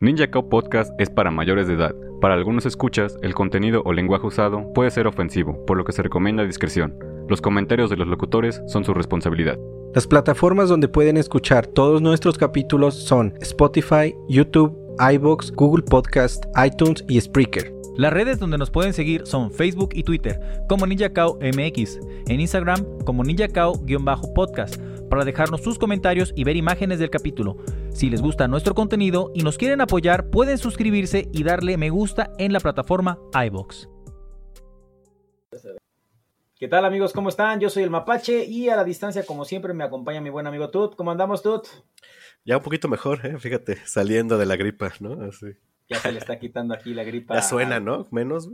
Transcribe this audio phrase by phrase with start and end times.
[0.00, 1.92] Ninja Cow Podcast es para mayores de edad.
[2.20, 6.04] Para algunos escuchas, el contenido o lenguaje usado puede ser ofensivo, por lo que se
[6.04, 6.96] recomienda discreción.
[7.28, 9.58] Los comentarios de los locutores son su responsabilidad.
[9.96, 17.04] Las plataformas donde pueden escuchar todos nuestros capítulos son Spotify, YouTube, iBox, Google Podcast, iTunes
[17.08, 17.74] y Spreaker.
[17.96, 22.84] Las redes donde nos pueden seguir son Facebook y Twitter como NinjaCao MX, en Instagram
[23.04, 27.56] como NinjaCao-podcast para dejarnos sus comentarios y ver imágenes del capítulo.
[27.90, 32.30] Si les gusta nuestro contenido y nos quieren apoyar, pueden suscribirse y darle me gusta
[32.38, 33.88] en la plataforma iBox.
[36.58, 37.12] ¿Qué tal amigos?
[37.12, 37.60] ¿Cómo están?
[37.60, 40.70] Yo soy el Mapache y a la distancia, como siempre, me acompaña mi buen amigo
[40.70, 40.96] Tut.
[40.96, 41.68] ¿Cómo andamos, Tut?
[42.44, 43.38] Ya un poquito mejor, ¿eh?
[43.38, 45.22] fíjate, saliendo de la gripa, ¿no?
[45.24, 45.46] Así.
[45.88, 47.34] Ya se le está quitando aquí la gripa.
[47.34, 48.08] Ya suena, ¿no?
[48.10, 48.50] Menos.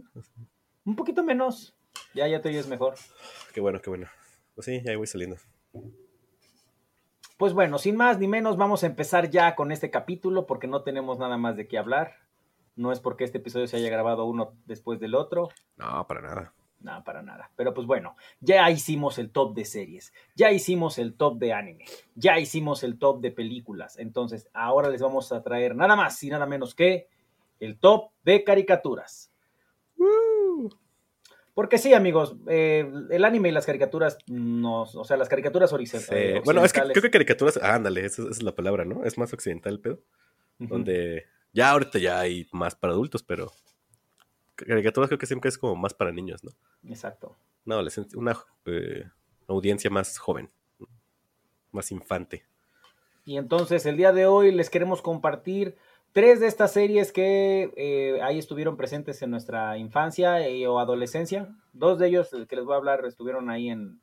[0.84, 1.74] Un poquito menos.
[2.12, 2.94] Ya, ya te oyes mejor.
[3.55, 4.06] Qué bueno, qué bueno.
[4.55, 5.36] Pues sí, ya voy saliendo.
[7.36, 10.82] Pues bueno, sin más ni menos, vamos a empezar ya con este capítulo porque no
[10.82, 12.14] tenemos nada más de qué hablar.
[12.77, 15.48] No es porque este episodio se haya grabado uno después del otro.
[15.77, 16.52] No, para nada.
[16.80, 17.50] No, para nada.
[17.56, 21.86] Pero pues bueno, ya hicimos el top de series, ya hicimos el top de anime,
[22.14, 23.98] ya hicimos el top de películas.
[23.98, 27.08] Entonces, ahora les vamos a traer nada más y nada menos que
[27.58, 29.32] el top de caricaturas.
[31.55, 36.36] Porque sí, amigos, eh, el anime y las caricaturas, no, o sea, las caricaturas horizontales.
[36.38, 36.42] Sí.
[36.44, 39.05] Bueno, es que creo que caricaturas, ah, ándale, esa, esa, es la palabra, ¿no?
[39.05, 40.00] Es más occidental el pedo.
[40.58, 40.69] Uh -huh.
[40.69, 43.52] Donde ya ahorita ya hay más para adultos, pero
[44.56, 46.50] caricaturas creo que siempre es como más para niños, ¿no?
[46.88, 47.36] Exacto.
[47.64, 49.05] Una adolescencia, una eh,
[49.46, 50.51] audiencia más joven,
[51.70, 52.45] más infante.
[53.24, 55.77] Y entonces el día de hoy les queremos compartir
[56.14, 61.55] tres de estas series que eh, ahí estuvieron presentes en nuestra infancia eh, o adolescencia.
[61.73, 64.01] Dos de ellos que les voy a hablar estuvieron ahí en...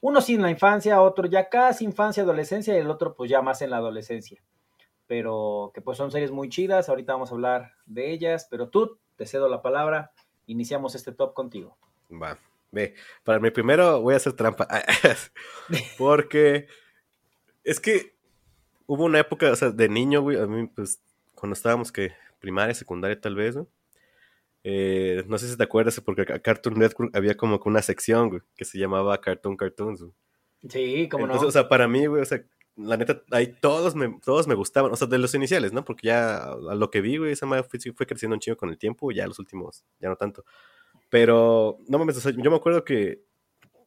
[0.00, 3.42] Uno sí en la infancia, otro ya casi infancia, adolescencia y el otro pues ya
[3.42, 4.42] más en la adolescencia.
[5.06, 8.98] Pero que pues son series muy chidas, ahorita vamos a hablar de ellas, pero tú
[9.16, 10.12] te cedo la palabra,
[10.46, 11.76] iniciamos este top contigo.
[12.10, 12.38] Va,
[12.70, 14.66] ve, para mi primero voy a hacer trampa,
[15.98, 16.68] porque
[17.64, 18.14] es que
[18.86, 21.02] hubo una época, o sea, de niño, güey, a mí pues
[21.38, 23.68] cuando estábamos que primaria, secundaria tal vez, ¿no?
[24.64, 28.28] Eh, no sé si te acuerdas, porque a Cartoon Network había como que una sección,
[28.28, 30.12] güey, que se llamaba Cartoon Cartoons, güey.
[30.68, 31.48] Sí, como Entonces, no.
[31.48, 32.44] O sea, para mí, güey, o sea,
[32.76, 35.84] la neta, ahí todos me, todos me gustaban, o sea, de los iniciales, ¿no?
[35.84, 38.70] Porque ya a lo que vi, güey, esa madre fue, fue creciendo un chingo con
[38.70, 40.44] el tiempo, ya los últimos, ya no tanto.
[41.08, 43.22] Pero, no mames, o sea, yo me acuerdo que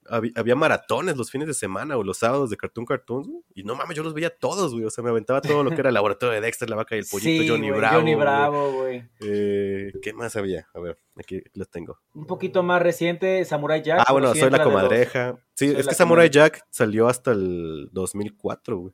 [0.10, 3.64] había, había, maratones los fines de semana o los sábados de Cartoon Cartoons, güey, y
[3.64, 5.90] no mames, yo los veía todos, güey, o sea, me aventaba todo lo que era
[5.90, 7.98] el laboratorio de Dexter, la vaca y el pollito, sí, Johnny güey, Bravo.
[7.98, 9.04] Johnny Bravo, güey.
[9.22, 10.68] Eh, ¿Qué más había?
[10.74, 12.00] A ver, aquí, los tengo.
[12.14, 14.04] Un poquito más reciente, Samurai Jack.
[14.06, 15.40] Ah, bueno, soy la comadreja.
[15.54, 18.94] Sí, soy es que Samurai Jack salió hasta el 2004, güey.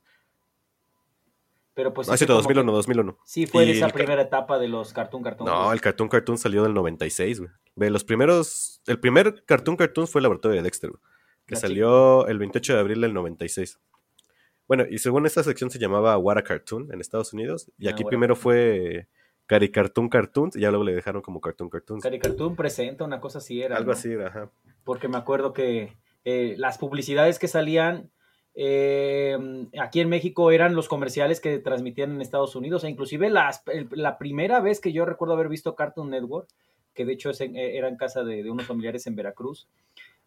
[1.78, 2.08] Pero pues.
[2.08, 3.18] Ah, sí, 2001, 2001.
[3.24, 5.48] Sí, fue de esa primera etapa de los Cartoon Cartoon.
[5.48, 5.74] No, güey.
[5.74, 7.52] el Cartoon Cartoon salió del 96, güey.
[7.76, 8.82] Ve, los primeros.
[8.88, 11.00] El primer Cartoon Cartoon fue el laboratorio de Dexter, güey.
[11.46, 12.32] Que La salió chica.
[12.32, 13.78] el 28 de abril del 96.
[14.66, 17.70] Bueno, y según esta sección se llamaba What a Cartoon en Estados Unidos.
[17.78, 19.06] Y aquí ah, primero fue
[19.46, 20.56] Cari Cartoon Cartoons.
[20.56, 22.02] Y ya luego le dejaron como Cartoon Cartoons.
[22.02, 23.76] Cari Cartoon presenta, una cosa así era.
[23.76, 23.96] Algo ¿no?
[23.96, 24.50] así, ajá.
[24.82, 28.10] Porque me acuerdo que eh, las publicidades que salían
[28.60, 29.38] eh,
[29.80, 34.18] aquí en México eran los comerciales que transmitían en Estados Unidos, e inclusive las, la
[34.18, 36.48] primera vez que yo recuerdo haber visto Cartoon Network,
[36.92, 39.68] que de hecho en, era en casa de, de, unos familiares en Veracruz,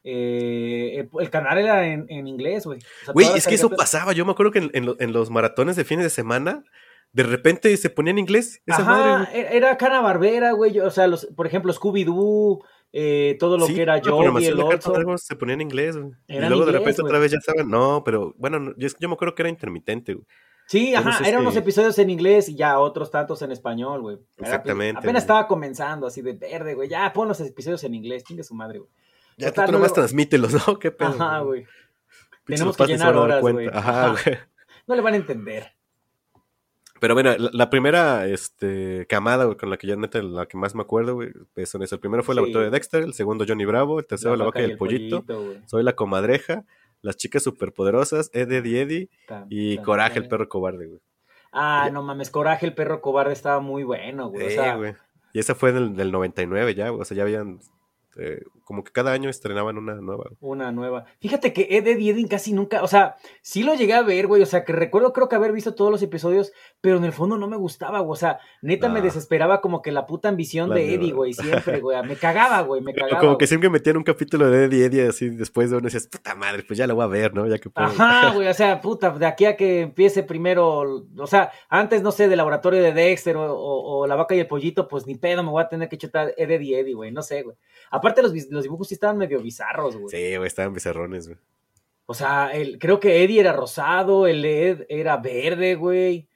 [0.06, 2.80] eh, el, canal era en, en inglés, güey.
[3.14, 5.30] Güey, o sea, es que eso pasaba, yo me acuerdo que en, en, en, los
[5.30, 6.64] maratones de fines de semana,
[7.12, 8.62] de repente se ponía en inglés.
[8.66, 13.58] Esa Ajá, madre, era Cana Barbera, güey, o sea, los, por ejemplo, Scooby-Doo, eh, todo
[13.58, 15.18] lo sí, que era yo y el otro.
[15.18, 16.12] Se ponía en inglés, güey.
[16.28, 19.14] Y luego inglés, de repente otra vez ya saben, no, pero bueno, yo, yo me
[19.14, 20.26] acuerdo que era intermitente, güey.
[20.68, 24.18] Sí, ajá, eran unos episodios en inglés y ya otros tantos en español, güey.
[24.38, 25.00] Exactamente.
[25.00, 26.88] Apenas estaba comenzando así de verde, güey.
[26.88, 28.90] Ya pon los episodios en inglés, chingue su madre, güey.
[29.38, 29.96] Ya Total, tú nomás luego...
[29.96, 30.80] transmítelos, ¿no?
[30.80, 31.10] Qué pedo.
[31.10, 31.66] Ajá, güey.
[32.46, 33.68] Tenemos que llenar horas, güey.
[33.68, 34.38] Ajá, güey.
[34.88, 35.74] No le van a entender.
[37.02, 40.76] Pero bueno, la, la, primera este, camada con la que ya neta, la que más
[40.76, 41.32] me acuerdo, güey,
[41.66, 41.96] son eso.
[41.96, 42.54] El primero fue el sí.
[42.54, 45.62] de Dexter, el segundo Johnny Bravo, el tercero La, vaca y el, el pollito, pollito
[45.66, 46.64] Soy la comadreja,
[47.02, 49.10] las chicas superpoderosas, Ed, Eddie, Eddie
[49.50, 51.02] y Coraje, el perro cobarde, güey.
[51.52, 54.46] Ah, no mames, Coraje, el perro cobarde estaba muy bueno, güey.
[54.46, 54.94] o sea, güey.
[55.34, 57.62] Y esa fue del, del 99 ya, güey, o sea, ya habían,
[58.18, 60.32] eh, como que cada año estrenaban una nueva.
[60.42, 61.06] Una nueva.
[61.20, 64.42] Fíjate que Ed, Ed y casi nunca, o sea, sí lo llegué a ver, güey,
[64.42, 67.38] o sea, que recuerdo creo que haber visto todos los episodios, pero en el fondo
[67.38, 69.06] no me gustaba, güey, o sea, neta me No.
[69.06, 72.82] desesperaba como que la puta ambición La de Eddie, güey, siempre, güey, me cagaba, güey,
[72.82, 73.20] me cagaba.
[73.20, 76.34] Como que siempre metían un capítulo de Eddie Eddie así después de uno decías, puta
[76.34, 77.46] madre, pues ya lo voy a ver, ¿no?
[77.48, 77.88] Ya que puedo.
[77.88, 82.12] Ajá, güey, o sea, puta, de aquí a que empiece primero, o sea, antes, no
[82.12, 85.16] sé, del laboratorio de Dexter o, o- o la vaca y el pollito, pues ni
[85.16, 87.56] pedo, me voy a tener que chutar Ed, Ed y Eddie, güey, no sé, güey.
[87.92, 90.10] Aparte los dibujos sí estaban medio bizarros, güey.
[90.10, 91.38] Sí, güey, estaban bizarrones, güey.
[92.08, 96.28] O sea, el, creo que Eddie era rosado, el Ed era verde, güey.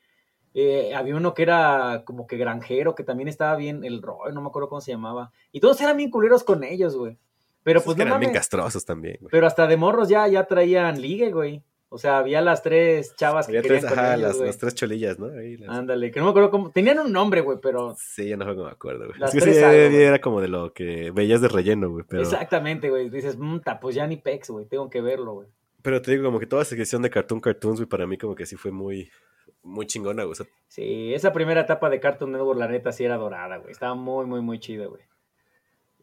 [0.58, 4.42] Eh, había uno que era como que granjero, que también estaba bien, el Roy, no
[4.42, 5.32] me acuerdo cómo se llamaba.
[5.52, 7.18] Y todos eran bien culeros con ellos, güey.
[7.62, 9.30] Pero Esos pues que no eran bien castrosos también, güey.
[9.32, 11.62] Pero hasta de morros ya, ya traían ligue, güey.
[11.90, 14.76] O sea, había las tres chavas que Había querían tres, con ajá, ellos, las, tres
[14.76, 15.28] cholillas, ¿no?
[15.28, 16.72] Las- Ándale, que no me acuerdo cómo.
[16.72, 17.96] Tenían un nombre, güey, pero.
[17.98, 19.20] Sí, ya no me acuerdo, güey.
[19.20, 20.04] Las Es que sí, algo, güey.
[20.04, 22.06] era como de lo que veías de relleno, güey.
[22.08, 23.10] Pero, Exactamente, güey.
[23.10, 24.66] Dices, "Mm, ta, pues ya ni pex, güey.
[24.66, 25.48] Tengo que verlo, güey.
[25.82, 28.34] pero te digo, como que toda esa sección de Cartoon Cartoons, güey, para mí como
[28.36, 29.10] que sí fue muy,
[29.66, 30.32] muy chingona, güey.
[30.32, 33.72] O sea, Sí, esa primera etapa de Cartoon Network, la neta, sí era dorada, güey.
[33.72, 35.04] Estaba muy, muy, muy chida, güey.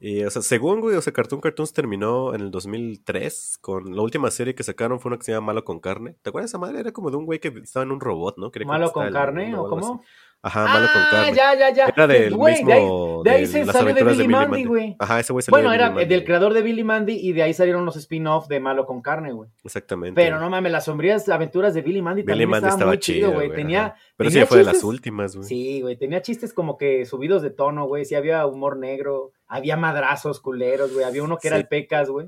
[0.01, 4.03] y, o sea, según, güey, o sea, Cartoon Cartoons terminó en el 2003 con la
[4.03, 6.17] última serie que sacaron fue una que se llama Malo con Carne.
[6.23, 6.81] ¿Te acuerdas esa madre?
[6.81, 8.51] Era como de un güey que estaba en un robot, ¿no?
[8.67, 10.01] ¿Malo con carne o cómo?
[10.03, 10.09] así.
[10.45, 11.37] Ajá, Malo con Ah, Carne.
[11.37, 11.85] ya, ya, ya.
[11.87, 12.47] Era del mismo...
[12.67, 12.89] de ahí,
[13.25, 14.97] de ahí se salió de Billy Mandy, güey.
[14.99, 17.45] Ajá, ese güey salió Bueno, de era Billy del creador de Billy Mandy y de
[17.45, 19.49] ahí salieron los spin-off de Malo con Carne, güey.
[19.63, 20.21] Exactamente.
[20.21, 23.31] Pero no mames, las sombrías aventuras de Billy Mandy Billy también Mandy estaba, muy chido,
[23.33, 23.53] güey.
[23.55, 23.97] Tenía, ajá.
[24.17, 25.49] Pero sí tenía fue de las últimas, güey.
[25.49, 28.05] Sí, güey, tenía chistes como que subidos de tono, güey.
[28.05, 31.05] Sí, había humor negro, había madrazos culeros, güey.
[31.05, 31.63] Había uno que era Sí.
[31.63, 32.27] el Pecas, güey.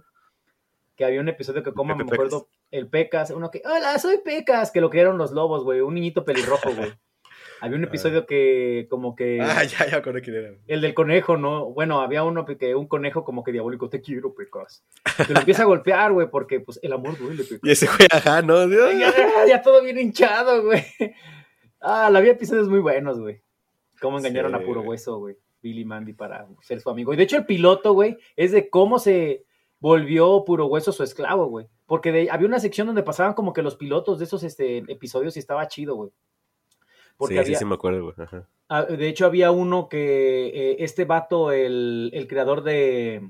[0.95, 4.71] Que había un episodio que, como me acuerdo, el Pecas, uno que, hola, soy Pecas,
[4.71, 5.81] que lo crearon los lobos, güey.
[5.81, 6.93] Un niñito pelirrojo, güey.
[7.65, 9.39] Había un episodio que, como que.
[9.43, 10.51] Ah, ya, ya, con quién era.
[10.67, 11.67] El del conejo, ¿no?
[11.73, 14.85] Bueno, había uno que un conejo como que diabólico, te quiero, Pecas.
[15.27, 17.61] Que lo empieza a golpear, güey, porque pues el amor duele, Pecas.
[17.63, 18.69] Y ese güey, ajá, ¿no?
[18.69, 19.13] Ya,
[19.49, 20.83] ya todo bien hinchado, güey.
[21.81, 23.43] Ah, la había episodios muy buenos, güey.
[24.01, 25.37] Cómo engañaron Sí, a puro hueso, güey.
[25.63, 27.13] Billy Mandy para ser su amigo.
[27.15, 29.45] Y de hecho, el piloto, güey, es de cómo se
[29.81, 31.67] volvió puro hueso su esclavo, güey.
[31.87, 35.37] Porque de- había una sección donde pasaban como que los pilotos de esos este, episodios
[35.37, 36.11] y estaba chido, güey.
[37.17, 38.15] Porque sí, había, sí, sí me acuerdo, güey.
[38.19, 38.49] Ajá.
[38.69, 43.29] Ah, De hecho, había uno que eh, este vato, el, el creador de,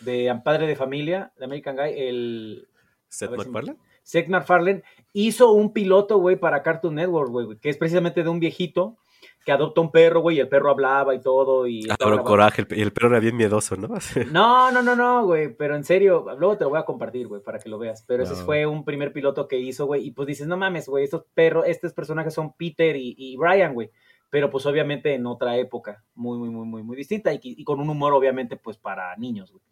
[0.00, 2.68] de Padre de Familia, de American Guy, el
[3.08, 3.78] ¿Seth ver si me- MacFarlane?
[4.02, 4.82] Seth MacFarlane,
[5.12, 8.98] hizo un piloto, güey, para Cartoon Network, güey, que es precisamente de un viejito
[9.44, 11.66] que adopta un perro, güey, y el perro hablaba y todo.
[11.66, 13.88] Y Ah, pero coraje, y el perro era bien miedoso, ¿no?
[14.32, 17.42] No, no, no, no, güey, pero en serio, luego te lo voy a compartir, güey,
[17.42, 18.04] para que lo veas.
[18.06, 21.04] Pero ese fue un primer piloto que hizo, güey, y pues dices, no mames, güey,
[21.04, 23.90] estos perros, estos personajes son Peter y, y Brian, güey.
[24.30, 27.80] Pero pues obviamente en otra época, muy, muy, muy, muy, muy distinta y, y con
[27.80, 29.62] un humor obviamente pues para niños, güey.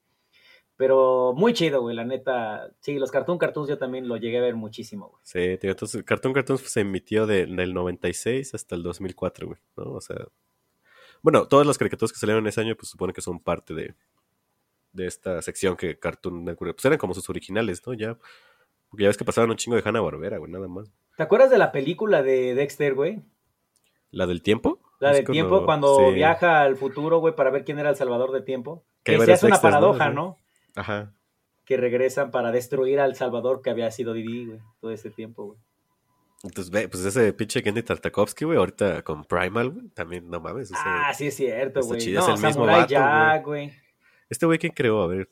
[0.80, 2.70] Pero muy chido, güey, la neta.
[2.80, 5.20] Sí, los Cartoon Cartoons yo también lo llegué a ver muchísimo, güey.
[5.22, 9.92] Sí, tío, entonces Cartoon Cartoons se emitió de- del 96 hasta el 2004, güey, ¿no?
[9.92, 10.16] O sea,
[11.20, 13.94] bueno, todas las caricaturas que salieron ese año, pues supone que son parte de,
[14.94, 17.92] de esta sección que Cartoon Network, pues eran como sus originales, ¿no?
[17.92, 18.16] Ya,
[18.88, 20.90] porque ya ves que pasaban un chingo de Hanna-Barbera, güey, nada más.
[21.14, 23.20] ¿Te acuerdas de la película de Dexter, güey?
[24.12, 24.80] ¿La del tiempo?
[24.98, 26.14] La del tiempo, cuando sí.
[26.14, 28.82] viaja al futuro, güey, para ver quién era el salvador de tiempo.
[29.04, 30.08] Que se hace una paradoja.
[30.08, 30.38] ¿no?
[30.76, 31.12] Ajá.
[31.64, 35.58] Que regresan para destruir al salvador que había sido Didi, güey, todo ese tiempo, güey.
[36.42, 40.70] Entonces, ve, pues ese pinche Kenny Tartakovsky, güey, ahorita con Primal, güey, también, no mames.
[40.70, 42.12] ese- Ah, sí es cierto, güey.
[42.12, 43.72] No, es el mismo Samurai vato, Jack, güey.
[44.30, 45.02] Este güey, ¿quién creó?
[45.02, 45.28] A ver.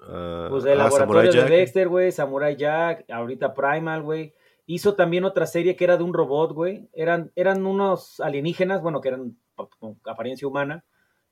[0.00, 1.48] ah, Pues el ah, laboratorio Samurai de Jack.
[1.48, 4.34] Dexter, güey, Samurai Jack, ahorita Primal, güey.
[4.66, 6.88] Hizo también otra serie que era de un robot, güey.
[6.92, 10.84] Eran, eran unos alienígenas, bueno, que eran pa- con apariencia humana,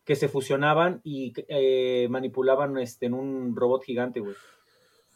[0.08, 4.34] que se fusionaban y eh, manipulaban este, en un robot gigante, güey.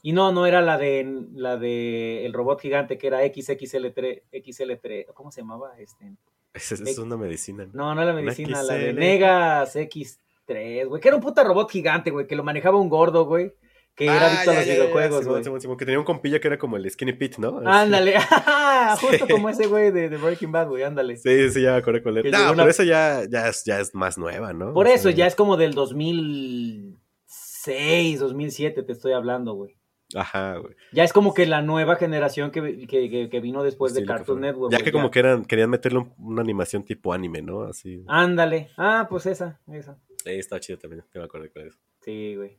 [0.02, 5.06] Y no, no era la de la de el robot gigante que era XXL3, XL3,
[5.14, 5.72] ¿cómo se llamaba?
[5.78, 6.12] Este,
[6.52, 7.66] Esa es una medicina.
[7.72, 7.94] ¿no?
[7.94, 8.92] no, la medicina, la de.
[8.92, 13.24] Negas X3, güey, que era un puta robot gigante, güey, que lo manejaba un gordo,
[13.24, 13.54] güey,
[13.94, 15.42] que era Ah, adicto a los videojuegos, güey.
[15.76, 17.60] Que tenía un compilla que era como el Skinny Pete, ¿no?
[17.64, 18.14] Ándale,
[19.00, 19.32] justo Sí.
[19.32, 21.16] como ese güey de, de Breaking Bad, güey, ándale.
[21.16, 22.22] Sí, sí, ya me acuerdo con él.
[22.22, 24.72] Que No, pero una- eso ya, ya, es, ya es más nueva, ¿no?
[24.72, 29.76] Por eso, ya es como del 2006, 2007 te estoy hablando, güey.
[30.14, 30.74] Ajá, güey.
[30.92, 34.06] Ya es como que la nueva generación que, que, que- que vino después Sí, de
[34.06, 34.40] Cartoon.
[34.40, 34.70] Network.
[34.72, 37.62] Ya que como que eran, querían meterle un- una animación tipo anime, ¿no?
[37.62, 38.04] Así.
[38.08, 38.68] Ándale.
[38.76, 39.96] Ah, pues esa, esa.
[40.26, 41.78] Eh, está chido también, que me acuerdo con eso.
[42.02, 42.58] Sí, güey.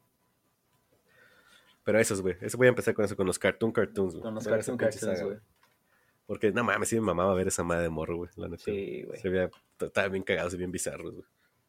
[1.84, 2.36] Pero esos, güey.
[2.42, 4.24] Eso voy a empezar con eso, con los Cartoon Cartoons, güey.
[4.24, 5.38] Con los Cartoon Cartoons, güey.
[6.26, 8.64] Porque, no mames, sí me mamaba ver esa madre de morro, güey, la neta.
[8.64, 9.20] Sí, güey.
[9.20, 9.50] Se veía,
[9.80, 11.26] estaba bien cagados y bien bizarros, güey.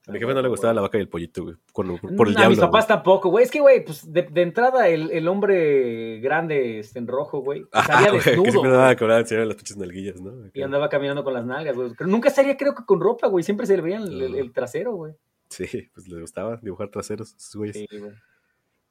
[0.07, 1.57] A mi Ah, jefe no le gustaba la vaca y el pollito, güey.
[1.73, 2.45] Por el No, diablo.
[2.45, 2.97] a mis papás güey.
[2.97, 3.45] tampoco, güey.
[3.45, 7.65] Es que, güey, pues de, de entrada el, el hombre grande este, en rojo, güey,
[7.73, 8.51] Ajá, salía güey, que desnudo.
[8.53, 10.51] siempre andaba con las pinches nalguillas, ¿no?
[10.53, 11.93] y andaba caminando con las nalgas, güey.
[11.97, 13.43] Pero nunca salía, creo que con ropa, güey.
[13.43, 15.15] Siempre se le veía el, el- el trasero, güey.
[15.49, 17.77] Sí, pues les gustaba dibujar traseros, güeyes.
[17.77, 18.13] Sí, güey.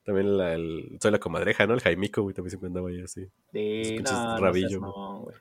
[0.03, 1.73] También la, el, soy la comadreja, ¿no?
[1.73, 3.27] El Jaimico, güey, también siempre andaba ahí así.
[3.51, 4.81] Sí, no rabillo, seas
[5.21, 5.35] güey.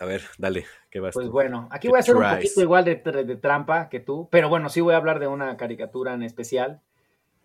[0.00, 1.32] A ver, dale, ¿qué vas Pues tú?
[1.32, 4.48] bueno, aquí ¿Qué voy a hacer un poquito igual de, de trampa que tú, pero
[4.48, 6.80] bueno, sí voy a hablar de una caricatura en especial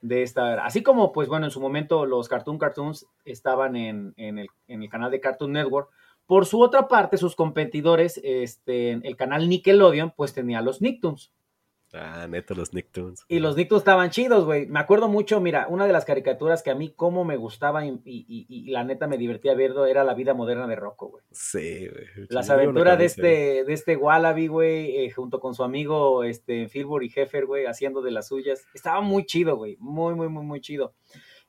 [0.01, 4.37] de esta, así como pues bueno, en su momento los Cartoon Cartoons estaban en, en
[4.37, 5.89] el, en el canal de Cartoon Network,
[6.27, 11.31] por su otra parte, sus competidores, este, el canal Nickelodeon, pues tenía los Nicktoons.
[11.93, 13.23] Ah, neta, los Nicktoons.
[13.27, 14.65] Y los Nicktoons estaban chidos, güey.
[14.65, 17.89] Me acuerdo mucho, mira, una de las caricaturas que a mí como me gustaba y,
[18.03, 21.23] y- y- y la neta me divertía verlo era La vida moderna de Rocco, güey.
[21.31, 22.05] Sí, güey.
[22.29, 27.03] Las aventuras de este, de este Wallaby, güey, eh, junto con su amigo este, Filbur
[27.03, 28.65] y Heffer, güey, haciendo de las suyas.
[28.73, 29.77] Estaba muy chido, güey.
[29.79, 30.95] Muy, muy, muy, muy chido.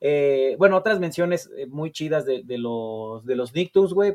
[0.00, 4.12] Eh, bueno, otras menciones eh, muy chidas de, de los, de los Nicktoons, güey,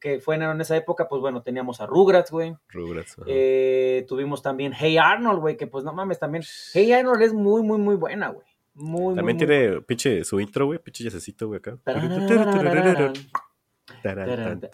[0.00, 2.56] que fueron en esa época, pues bueno, teníamos a Rugrats, güey.
[2.68, 3.16] Rugrats.
[3.26, 6.42] Eh, tuvimos también Hey Arnold, güey, que pues no mames, también.
[6.72, 8.46] Hey Arnold es muy, muy, muy buena, güey.
[8.74, 11.78] Muy, También muy, muy tiene pinche su intro, güey, pinche yacecito, güey, acá.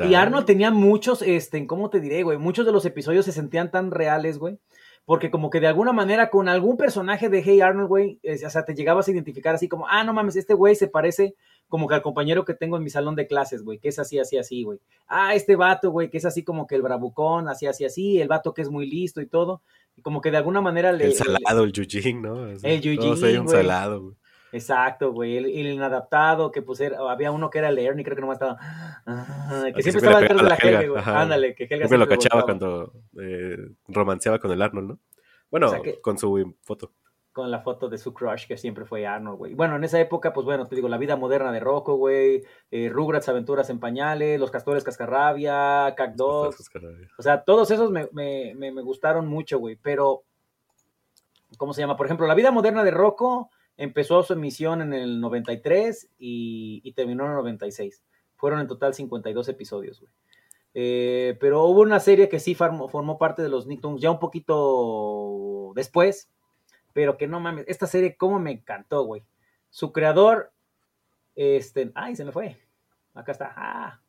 [0.00, 2.38] Y Arnold tenía muchos, este, ¿cómo te diré, güey?
[2.38, 4.59] Muchos de los episodios se sentían tan reales, güey.
[5.04, 8.64] Porque como que de alguna manera con algún personaje de Hey Arnold, güey, o sea,
[8.64, 11.37] te llegabas a identificar así como, ah, no mames, este güey se parece
[11.68, 14.18] como que al compañero que tengo en mi salón de clases, güey, que es así,
[14.18, 14.78] así, así, güey.
[15.08, 18.28] Ah, este vato, güey, que es así como que el bravucón, así, así, así, el
[18.28, 19.62] vato que es muy listo y todo.
[19.96, 21.06] Y como que de alguna manera le...
[21.06, 22.49] El salado, el Yujin, ¿no?
[22.50, 23.56] El Yujin, un güey.
[23.62, 24.14] salado, güey.
[24.52, 25.37] Exacto, güey.
[25.38, 28.37] El, el inadaptado, que pues era- había uno que era el Ernie, creo que nomás
[28.37, 28.56] estaba.
[29.04, 31.02] ah, que siempre siempre estaba detrás de la Helga, güey.
[31.16, 33.56] Ándale, que Helga Siempre lo cachaba cuando eh,
[33.88, 34.99] romanceaba con el Arnold, ¿no?
[35.50, 36.92] Bueno, O sea que- con su foto.
[37.37, 39.52] Con la foto de su crush, que siempre fue Arnold, güey.
[39.52, 42.43] Bueno, en esa época, pues bueno, te digo, la vida moderna de Rocco, güey.
[42.71, 46.57] eh, Rugrats, Aventuras en Pañales, Los Castores Cascarrabia, Cat Dogs.
[47.19, 49.76] O sea, todos esos me, me- me- me gustaron mucho, güey.
[49.76, 50.23] Pero,
[51.59, 51.99] ¿cómo se llama?
[51.99, 56.93] Por ejemplo, La vida moderna de Rocco empezó su emisión en el 93 y, y
[56.93, 58.02] terminó en el 96.
[58.37, 60.11] Fueron en total 52 episodios, güey.
[60.73, 64.19] Eh, pero hubo una serie que sí formó, formó parte de los Nicktoons ya un
[64.19, 66.31] poquito después,
[66.96, 69.22] pero que no mames, esta serie cómo me encantó, güey.
[69.68, 70.50] Su creador,
[71.34, 72.56] este, ay, se me fue.
[73.12, 73.52] Acá está.
[73.54, 74.00] Ah.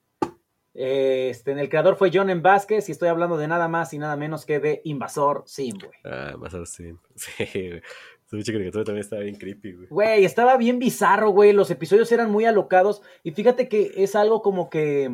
[0.73, 2.41] Este, el creador fue John M.
[2.41, 5.91] Vázquez y estoy hablando de nada más y nada menos que de Invasor Sim, güey.
[6.05, 6.93] Ah, más así.
[7.15, 7.81] Sí, güey.
[8.29, 9.87] Pinche caricatura también estaba bien creepy, güey.
[9.89, 11.51] Güey, estaba bien bizarro, güey.
[11.51, 13.01] Los episodios eran muy alocados.
[13.21, 15.13] Y fíjate que es algo como que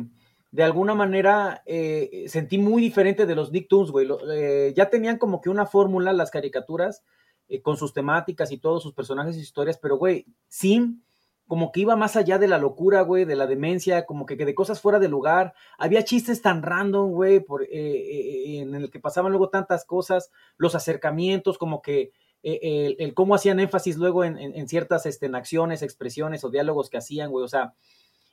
[0.52, 4.06] de alguna manera eh, sentí muy diferente de los Nicktoons, güey.
[4.06, 7.02] Lo- eh, ya tenían como que una fórmula las caricaturas
[7.48, 11.02] eh, con sus temáticas y todos sus personajes y historias, pero güey, Sim
[11.46, 14.54] como que iba más allá de la locura, güey, de la demencia, como que, de
[14.54, 15.52] cosas fuera de lugar.
[15.76, 20.30] Había chistes tan random, güey, por, eh, eh, en el que pasaban luego tantas cosas,
[20.56, 26.50] los acercamientos, como que el, cómo hacían énfasis luego en, ciertas este, acciones, expresiones o
[26.50, 27.44] diálogos que hacían, güey.
[27.44, 27.74] O sea,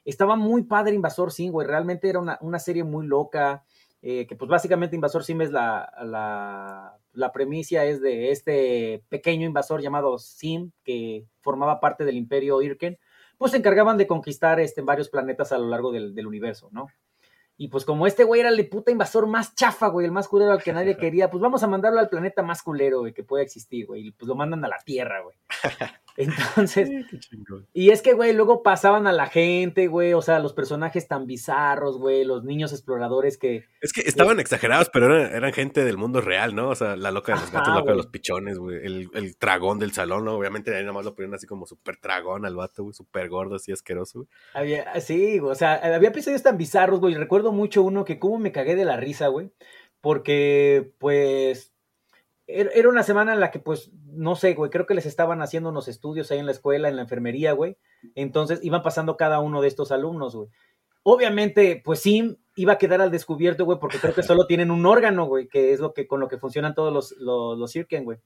[0.06, 1.68] estaba muy padre Invasor Sim, güey.
[1.68, 3.64] Realmente era una, una serie muy loca.
[4.02, 9.82] que pues básicamente Invasor Sim es la, la, la premisa es de este pequeño invasor
[9.82, 12.98] llamado Sim, que formaba parte del imperio Irken,
[13.38, 16.88] pues se encargaban de conquistar este, varios planetas a lo largo del, del universo, ¿no?
[17.58, 20.52] Y pues como este güey era el puta invasor más chafa, güey, el más culero
[20.52, 23.44] al que nadie quería, pues vamos a mandarlo al planeta más culero, güey, que pueda
[23.44, 24.08] existir, güey.
[24.08, 25.38] Y pues lo mandan a la Tierra, güey.
[26.18, 26.90] Entonces,
[27.20, 27.68] chingón.
[27.74, 31.26] y es que, güey, luego pasaban a la gente, güey, o sea, los personajes tan
[31.26, 33.66] bizarros, güey, los niños exploradores que...
[33.82, 36.70] Es que estaban exagerados, pero eran, eran gente del mundo real, ¿no?
[36.70, 38.78] O sea, la loca de los Ajá, gatos, la loca de los pichones, güey.
[38.86, 40.36] El, el dragón del salón, ¿no?
[40.36, 42.94] Obviamente ahí nomás lo ponían así como súper dragón al vato, güey.
[42.94, 44.30] Súper gordo, así asqueroso, güey.
[44.54, 47.16] Había, sí, güey, o sea, había episodios tan bizarros, güey.
[47.16, 49.52] Recuerdo mucho uno que cómo me cagué de la risa, güey.
[50.02, 51.71] Porque, pues,
[52.48, 55.70] era una semana en la que, pues, no sé, güey, creo que les estaban haciendo
[55.70, 57.78] unos estudios ahí en la escuela, en la enfermería, güey.
[58.16, 60.50] Entonces iban pasando cada uno de estos alumnos, güey.
[61.04, 64.86] Obviamente, pues sí, iba a quedar al descubierto, güey, porque creo que solo tienen un
[64.86, 68.20] órgano, güey, que es lo que con lo que funcionan todos los, los, güey.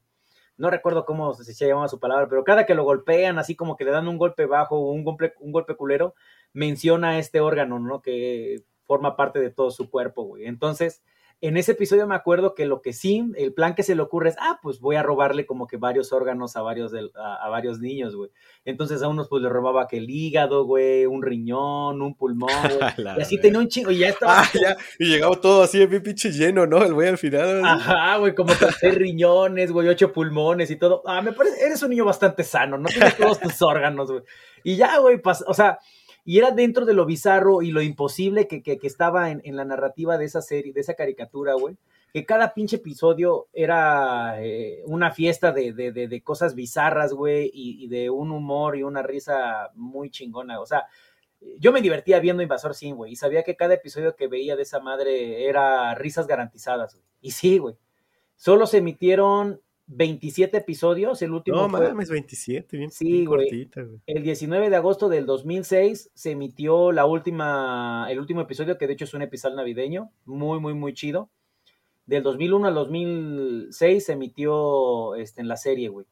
[0.57, 3.75] No recuerdo cómo se, se llama su palabra, pero cada que lo golpean, así como
[3.75, 6.15] que le dan un golpe bajo o un golpe, un golpe culero,
[6.53, 8.01] menciona este órgano, ¿no?
[8.01, 10.45] Que forma parte de todo su cuerpo, güey.
[10.45, 11.03] Entonces,
[11.41, 14.29] En ese episodio me acuerdo que lo que sí, el plan que se le ocurre
[14.29, 17.49] es, ah, pues voy a robarle como que varios órganos a varios, del, a, a
[17.49, 18.31] varios niños, güey.
[18.63, 22.49] Entonces a unos pues le robaba que el hígado, güey, un riñón, un pulmón,
[22.97, 23.07] güey.
[23.17, 24.41] Y así tenía un chingo, y ya estaba...
[24.41, 24.75] Ah, ya.
[24.97, 26.81] Y llegaba todo así, bien pinche lleno, ¿no?
[26.83, 27.63] El güey al final.
[27.63, 31.03] Ajá, güey, como con seis riñones, güey, ocho pulmones y todo.
[31.05, 34.23] Ah, me parece, eres un niño bastante sano, no tienes todos tus órganos, güey.
[34.63, 35.77] Y ya, güey, pas- o sea,
[36.25, 39.55] y era dentro de lo bizarro y lo imposible que, que- que estaba en, en
[39.55, 41.77] la narrativa de esa serie, de esa caricatura, güey.
[42.11, 47.83] Que cada pinche episodio era eh, una fiesta de, de- de- cosas bizarras, güey, y,
[47.83, 50.59] y de un humor y una risa muy chingona.
[50.61, 50.85] O sea,
[51.59, 54.63] yo me divertía viendo Invasor Sim, güey, y sabía que cada episodio que veía de
[54.63, 57.05] esa madre era risas garantizadas, güey.
[57.21, 57.75] Y sí, güey.
[58.37, 63.47] Solo se emitieron 27 episodios, el último No fue mames, 27, bien, Sí, bien güey.
[63.49, 63.99] cortita, güey.
[64.07, 68.93] el 19 de agosto del 2006 se emitió la última, el último episodio, que de
[68.93, 71.29] hecho es un episodio navideño, muy, muy, muy chido.
[72.07, 76.05] Del 2001 al 2006 se emitió este, en la serie, güey.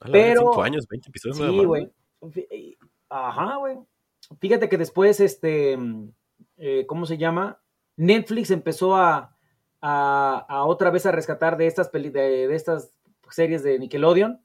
[0.00, 1.36] A la verga, Pero- años, 20 episodios.
[1.38, 1.90] Sí, güey.
[2.22, 2.76] Fí-
[3.08, 3.76] Ajá, güey.
[4.40, 5.78] Fíjate que después, este,
[6.58, 7.60] eh, ¿cómo se llama?
[7.96, 9.36] Netflix empezó a,
[9.80, 12.92] a, a otra vez a rescatar de estas, peli- de, de estas
[13.30, 14.40] series de Nickelodeon.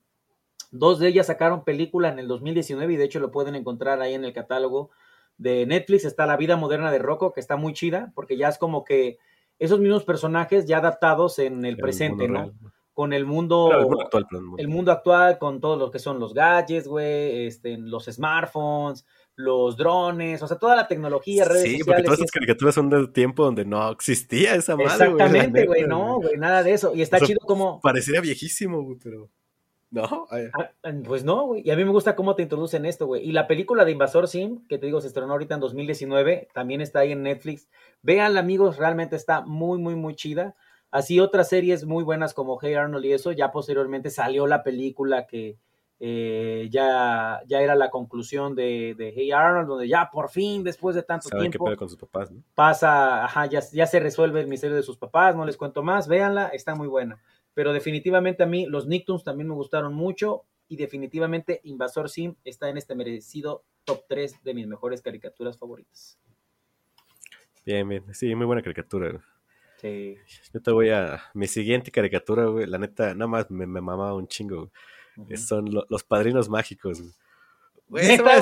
[0.72, 4.14] Dos de ellas sacaron película en el 2019 y de hecho lo pueden encontrar ahí
[4.14, 4.92] en el catálogo
[5.38, 6.06] de Netflix.
[6.06, 9.18] Está La vida moderna de Rocco, que está muy chida, porque ya es como que
[9.60, 12.34] esos mismos personajes ya adaptados en el El presente, ¿no?
[12.34, 12.54] real.
[12.94, 14.26] Con el mundo, Claro, el mundo actual,
[14.58, 14.92] el mundo.
[14.92, 20.48] actual, con todo lo que son los gadgets, güey, este, los smartphones, los drones, o
[20.48, 22.06] sea, toda la tecnología, redes Sí, porque sociales.
[22.06, 26.38] todas esas caricaturas son del tiempo donde no existía esa madre, Exactamente, güey, no, güey,
[26.38, 26.94] nada de eso.
[26.94, 29.30] Y está O sea, chido como, Pareciera viejísimo, güey, pero.
[29.90, 30.72] No, Ah,
[31.04, 31.64] Pues no, güey.
[31.66, 33.28] Y a mí me gusta cómo te introducen esto, güey.
[33.28, 36.80] Y la película de Invasor Sim, que te digo, se estrenó ahorita en 2019, también
[36.80, 37.68] está ahí en Netflix.
[38.02, 40.56] Véanla, amigos, realmente está muy, muy, muy chida.
[40.92, 45.26] Así otras series muy buenas como Hey Arnold y eso, ya posteriormente salió la película
[45.28, 45.58] que
[46.03, 50.96] eh, ya, ya era la conclusión de, de Hey Arnold, donde ya por fin, después
[50.96, 52.41] de tanto saben tiempo, pedo con sus papás, ¿no?
[52.55, 56.08] pasa, ajá, ya, ya se resuelve el misterio de sus papás, no les cuento más,
[56.08, 57.22] véanla, está muy buena.
[57.53, 62.70] Pero definitivamente a mí los Nicktoons también me gustaron mucho y definitivamente Invasor Sim está
[62.70, 66.18] en este merecido top 3 de mis mejores caricaturas favoritas.
[67.64, 68.11] Bien, bien.
[68.16, 69.24] Sí, muy buena caricatura.
[69.77, 70.18] Sí.
[70.51, 71.22] Yo te voy a.
[71.35, 74.72] Mi siguiente caricatura, güey, la neta, nada más me, me mamaba un chingo, güey.
[75.38, 77.14] Son lo- los padrinos mágicos, güey.
[77.88, 78.42] Güey, está-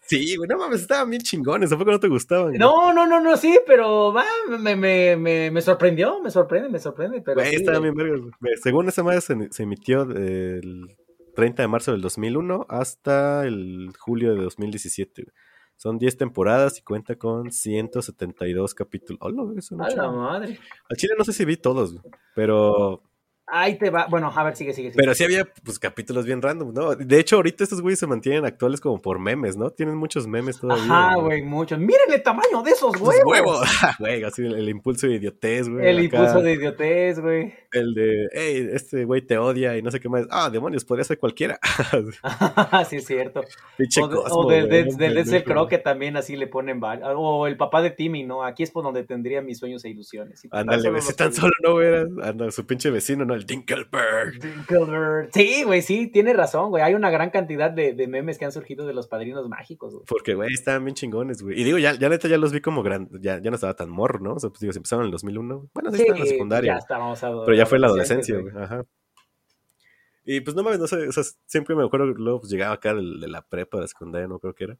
[0.00, 1.70] Sí, güey, no mames, estaban bien chingones.
[1.70, 2.46] ¿A poco no te gustaban?
[2.48, 2.58] güey?
[2.58, 4.24] No, no, no, no, sí, pero va,
[4.58, 7.20] me, me, me, me sorprendió, me sorprende, me sorprende.
[7.20, 8.20] Pero Güey, sí, estaban bien vergas.
[8.62, 10.96] Según esa madre se, se emitió del
[11.34, 15.22] 30 de marzo del 2001 hasta el julio de 2017.
[15.24, 15.34] güey.
[15.76, 19.18] Son 10 temporadas y cuenta con 172 capítulos.
[19.22, 20.58] Hola, güey, son A la madre.
[20.88, 23.02] Al chile no sé si vi todos, güey, pero
[23.50, 24.06] Ahí te va.
[24.08, 25.00] Bueno, a ver, sigue, sigue, sigue.
[25.00, 26.94] Pero sí había pues capítulos bien random, ¿no?
[26.94, 29.70] De hecho, ahorita estos güeyes se mantienen actuales como por memes, ¿no?
[29.70, 30.84] Tienen muchos memes todavía.
[30.84, 31.78] Ajá, güey, muchos.
[31.78, 33.24] Miren el tamaño de esos huevos.
[33.24, 33.68] huevos.
[33.98, 35.86] Güey, así el, el impulso de idiotez, güey.
[35.86, 36.04] El acá.
[36.04, 37.54] impulso de idiotez, güey.
[37.72, 40.26] El de, hey, este güey te odia y no sé qué más.
[40.30, 41.58] Ah, demonios, podría ser cualquiera.
[42.88, 43.40] sí, es cierto.
[43.40, 43.44] O,
[43.78, 45.44] de- Cosmo, o del, Denzel.
[45.44, 48.44] Crockett también así le ponen O el papá de Timmy, ¿no?
[48.44, 50.42] Aquí es por donde tendría mis sueños e ilusiones.
[50.50, 51.88] Ándale, si tan solo no, güey.
[52.22, 53.37] Anda, su pinche vecino, ¿no?
[53.38, 54.40] El Dinkelberg.
[54.40, 55.30] Dinkelberg.
[55.32, 56.82] Sí, güey, sí, tiene razón, güey.
[56.82, 60.04] Hay una gran cantidad de, de memes que han surgido de los padrinos mágicos, güey.
[60.06, 61.60] Porque, güey, estaban bien chingones, güey.
[61.60, 63.20] Y digo, ya, ya neta, ya los vi como grandes.
[63.22, 64.34] Ya, ya no estaba tan morro, ¿no?
[64.34, 65.70] O sea, pues digo, se empezaron en el 2001.
[65.72, 66.72] Bueno, sí, estaba en la secundaria.
[66.74, 68.52] ya estábamos a- Pero ya fue la adolescencia, güey.
[68.56, 68.84] Ajá.
[70.24, 72.92] Y pues no mames, no sé, o sea, siempre me acuerdo, luego pues llegaba acá
[72.92, 74.78] del- de la prepa, de la secundaria, no creo que era.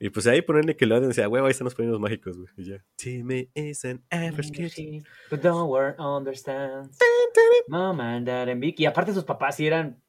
[0.00, 2.48] Y pues ahí ponerle que lo decía, güey, ahí están los padrinos mágicos, güey.
[2.56, 2.84] Y ya.
[2.96, 5.04] Timmy is an average kid.
[5.30, 6.90] But don't worry, understand.
[7.68, 8.84] Mom and dad and Vicky.
[8.84, 10.00] Y aparte sus papás sí eran,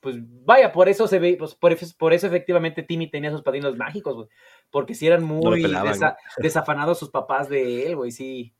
[0.00, 3.42] pues vaya, por eso se ve, pues por, eso- por eso efectivamente Timmy tenía sus
[3.42, 4.28] padrinos mágicos, güey.
[4.70, 8.12] Porque sí eran lo muy pelaban, desa- desafanados sus papás de él, güey.
[8.12, 8.54] Sí,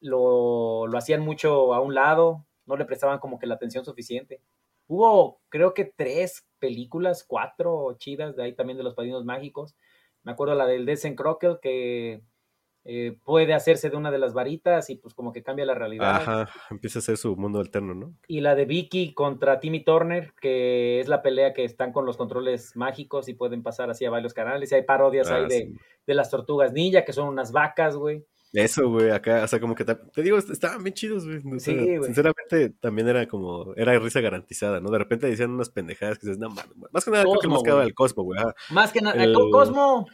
[0.00, 4.40] lo, lo hacían mucho a un lado, no le prestaban como que la atención suficiente.
[4.86, 9.74] Hubo, creo que tres películas, cuatro chidas de ahí también de los padrinos mágicos.
[10.24, 12.22] Me acuerdo la del Desen Crockett que
[12.86, 16.16] eh, puede hacerse de una de las varitas y pues como que cambia la realidad.
[16.16, 18.14] Ajá, empieza a ser su mundo alterno, ¿no?
[18.28, 22.16] Y la de Vicky contra Timmy Turner, que es la pelea que están con los
[22.18, 24.70] controles mágicos y pueden pasar así a varios canales.
[24.70, 25.72] Y hay parodias Ah, ahí de,
[26.06, 28.26] de las tortugas ninja, que son unas vacas, güey.
[28.54, 31.38] Eso, güey, acá, o sea, como que te digo, est- estaban bien chidos, güey.
[31.38, 32.04] O sea, Sí, güey.
[32.04, 34.90] Sinceramente, también era como, era risa garantizada, ¿no?
[34.90, 37.62] De repente decían unas pendejadas que dices, no, mames, más que nada creo que más
[37.62, 38.40] quedaba el Cosmo, güey.
[38.70, 40.06] Más que nada, El- Co- Cosmo.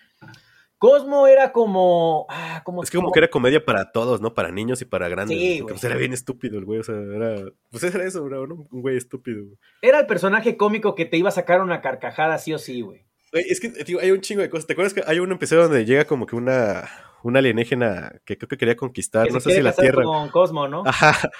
[0.78, 2.24] Cosmo era como.
[2.30, 4.32] Ah, como Es que como que era comedia para todos, ¿no?
[4.32, 5.36] Para niños y para grandes.
[5.38, 7.36] Sí, pues, era bien estúpido el güey, o sea, era...
[7.70, 8.66] Pues era eso, bro, ¿no?
[8.70, 9.44] Un güey estúpido.
[9.44, 9.58] güey.
[9.82, 13.04] Era el personaje cómico que te iba a sacar una carcajada sí o sí, güey.
[13.30, 14.66] Güey, es que, tío, hay un chingo de cosas.
[14.66, 16.88] ¿Te acuerdas que hay un episodio donde llega como que una,
[17.22, 20.04] una alienígena que creo que quería conquistar, Que no sé si la Tierra?
[20.04, 20.82] con Cosmo, ¿no?
[20.86, 21.30] Ajá.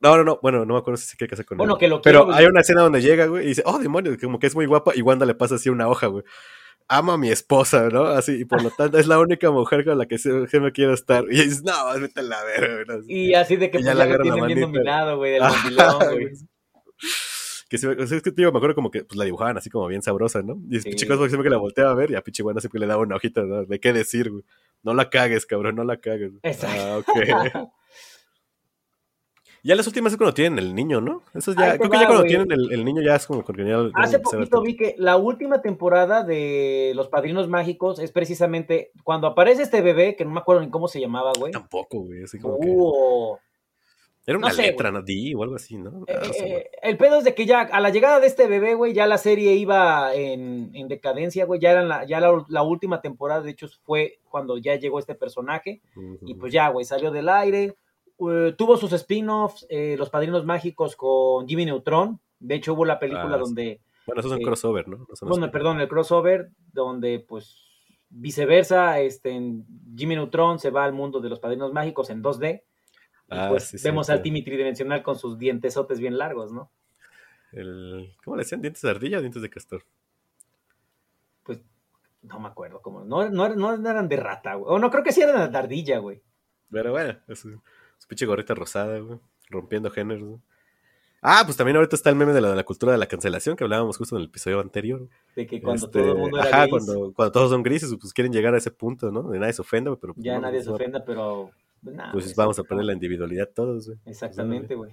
[0.00, 0.38] No, no, no.
[0.42, 1.80] Bueno, no me acuerdo si se quiere casar con Bueno, él.
[1.80, 2.52] que lo Pero quiero, hay güey.
[2.52, 5.02] una escena donde llega, güey, y dice, oh, demonios, como que es muy guapa, y
[5.02, 6.22] Wanda le pasa así una hoja, güey.
[6.86, 8.04] Ama a mi esposa, ¿no?
[8.04, 10.70] Así, y por lo tanto es la única mujer con la que se, se me
[10.72, 11.24] quiero estar.
[11.28, 12.98] Y dices, no, vete a la verga, güey.
[13.00, 13.04] ¿no?
[13.08, 16.28] Y así de que pues, ya agarra la tienen bien dominado, güey, del mandilón, güey.
[17.68, 19.86] Que o sea, es que tío, me acuerdo como que pues, la dibujaban así como
[19.86, 20.58] bien sabrosa, ¿no?
[20.70, 21.06] Y Sí.
[21.06, 23.16] Cosmo siempre que la volteaba a ver, y a pinche Wanda siempre le daba una
[23.16, 23.64] hojita, ¿no?
[23.64, 24.42] De qué decir, güey.
[24.82, 26.32] No la cagues, cabrón, no la cagues.
[26.42, 26.82] Exacto.
[26.82, 27.08] Ah, ok.
[29.62, 31.22] ya las últimas es cuando tienen el niño, ¿no?
[31.34, 33.44] Eso ya, Ahí te creo que ya cuando tienen el, el niño ya es como
[33.44, 38.12] porque ya, ya Hace poquito vi que la última temporada de Los Padrinos Mágicos es
[38.12, 41.52] precisamente cuando aparece este bebé, que no me acuerdo ni cómo se llamaba, güey.
[41.52, 43.47] Tampoco, güey, así como que...
[44.28, 45.02] Uh, Era una no sé, letra, ¿no?
[45.02, 46.04] D o algo así, ¿no?
[46.06, 46.52] eh, no sé, güey.
[46.52, 49.06] eh, el pedo es de que ya a la llegada de este bebé, güey, ya
[49.06, 51.60] la serie iba en, en decadencia, güey.
[51.60, 55.14] Ya, era la, ya la, la última temporada, de hecho, fue cuando ya llegó este
[55.14, 55.80] personaje.
[56.26, 57.76] Y pues ya, güey, salió del aire.
[58.20, 62.20] eh, tuvo sus spin-offs, eh, Los Padrinos Mágicos con Jimmy Neutron.
[62.38, 65.06] De hecho, hubo la película Ah, donde, Bueno, eso es un eh, crossover, ¿no?
[65.22, 67.64] Bueno, perdón, el crossover, donde pues
[68.10, 69.30] viceversa, este,
[69.96, 72.62] Jimmy Neutron se va al mundo de los Padrinos Mágicos en 2D.
[73.30, 76.70] Ah, pues sí, vemos al Timmy tridimensional con sus dientesotes bien largos, ¿no?
[77.52, 78.14] El...
[78.24, 78.60] ¿Cómo le decían?
[78.60, 79.84] ¿Dientes de ardilla o dientes de castor?
[81.42, 81.60] Pues
[82.22, 83.04] no me acuerdo cómo.
[83.04, 84.74] No, no, no, no eran de rata, güey.
[84.74, 86.22] O no, creo que sí eran de ardilla, güey.
[86.70, 87.60] Pero bueno, su,
[87.98, 89.18] su pinche gorrita rosada, güey.
[89.50, 90.40] Rompiendo géneros, güey.
[91.20, 93.56] Ah, pues también ahorita está el meme de la, de la cultura de la cancelación
[93.56, 95.08] que hablábamos justo en el episodio anterior.
[95.34, 97.92] De que cuando Este, todo el mundo era ajá, gris, cuando, cuando todos son grises,
[98.00, 99.24] pues quieren llegar a ese punto, ¿no?
[99.24, 101.50] De nadie se ofenda, pero pues, ya no, nadie pues, se no, ofenda, pero...
[101.82, 102.82] nah, Pues güey, vamos a no.
[102.82, 103.98] la individualidad todos, güey.
[104.06, 104.92] Exactamente, güey.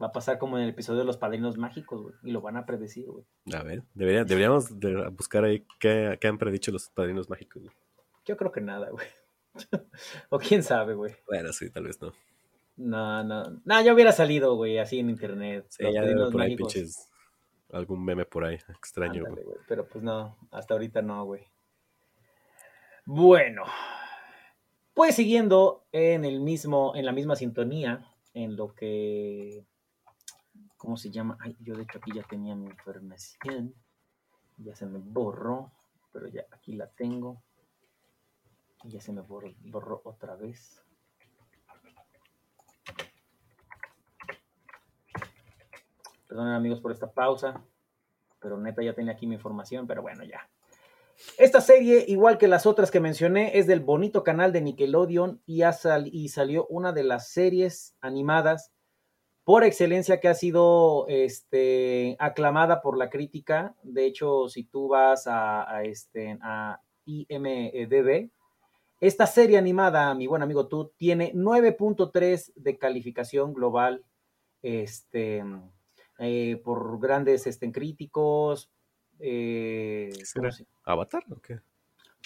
[0.00, 2.14] Va a pasar como en el episodio de los padrinos mágicos, güey.
[2.22, 3.24] Y lo van a predecir, güey.
[3.52, 7.62] A ver, debería- deberíamos de buscar ahí qué, qué han predicho los padrinos mágicos.
[7.64, 7.74] güey.
[8.24, 9.06] Yo creo que nada, güey.
[10.30, 11.14] o quién sabe, güey.
[11.26, 12.12] Bueno, sí, tal vez no.
[12.76, 13.42] No, no.
[13.64, 15.66] No, ya hubiera salido, güey, así en internet.
[15.68, 16.72] Sí, Los ya padrinos por ahí mágicos.
[16.74, 17.10] pinches
[17.72, 19.44] algún meme por ahí extraño, güey.
[19.66, 21.42] Pero pues no, hasta ahorita no, güey.
[23.04, 23.64] Bueno.
[24.98, 29.64] Pues siguiendo en el mismo, en la misma sintonía, en lo que.
[30.76, 31.38] ¿Cómo se llama?
[31.38, 33.76] Ay, yo de hecho aquí ya tenía mi información.
[34.56, 35.70] Ya se me borró.
[36.12, 37.40] Pero ya aquí la tengo.
[38.82, 40.82] Y ya se me borró, borró otra vez.
[46.26, 47.62] Perdonen amigos por esta pausa.
[48.40, 50.50] Pero neta ya tenía aquí mi información, pero bueno, ya.
[51.36, 55.62] Esta serie, igual que las otras que mencioné, es del bonito canal de Nickelodeon y,
[55.72, 58.72] sal- y salió una de las series animadas
[59.44, 63.76] por excelencia que ha sido este, aclamada por la crítica.
[63.82, 66.38] De hecho, si tú vas a, a este,
[67.06, 68.30] IMDB,
[69.00, 74.04] esta serie animada, mi buen amigo tú, tiene 9.3 de calificación global
[74.62, 75.44] este,
[76.18, 78.70] eh, por grandes este, críticos.
[79.20, 80.52] Eh, ¿Qué ¿cómo será?
[80.52, 81.58] se- ¿Avatar o qué?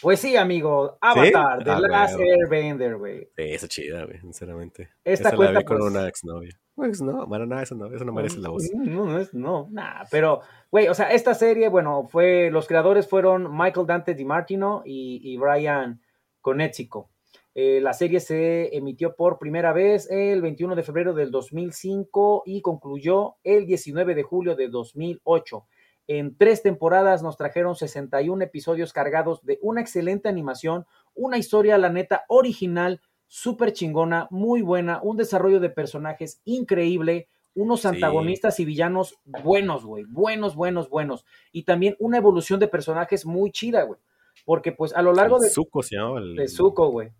[0.01, 2.31] Pues sí, amigo, Avatar, The Ah, Last huevo.
[2.33, 3.29] Airbender, güey.
[3.37, 4.89] Sí, esa chida, güey, sinceramente.
[5.05, 6.59] Esta esa cuenta, la vi con pues- una exnovia.
[6.75, 8.65] Pues no, bueno, no, eso no, eso no merece la voz.
[8.75, 13.07] No, no, es, no, nada, pero, güey, o sea, esta serie, bueno, fue, los creadores
[13.07, 16.01] fueron Michael Dante DiMartino y, y Brian
[16.41, 17.11] Conetsico.
[17.55, 22.63] Eh, la serie se emitió por primera vez el 21 de febrero del 2005 y
[22.63, 25.67] concluyó el 19 de julio de 2008.
[26.09, 31.91] En tres temporadas nos trajeron 61 episodios cargados de una excelente animación, una historia, la
[31.91, 37.89] neta, original, súper chingona, muy buena, un desarrollo de personajes increíble, unos Sí.
[37.89, 41.25] antagonistas y villanos buenos, güey, buenos, buenos, buenos.
[41.53, 44.01] Y también una evolución de personajes muy chida, güey.
[44.45, 45.51] Porque pues a lo largo El de...
[45.51, 46.35] Zuko se llamaba el...
[46.35, 47.11] De Zuko, güey.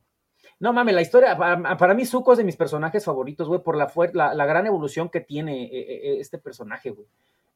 [0.59, 3.77] No mames, la historia, para, para mí Zuko es de mis personajes favoritos, güey, por
[3.77, 7.07] la, la, la gran evolución que tiene eh, eh, este personaje, güey.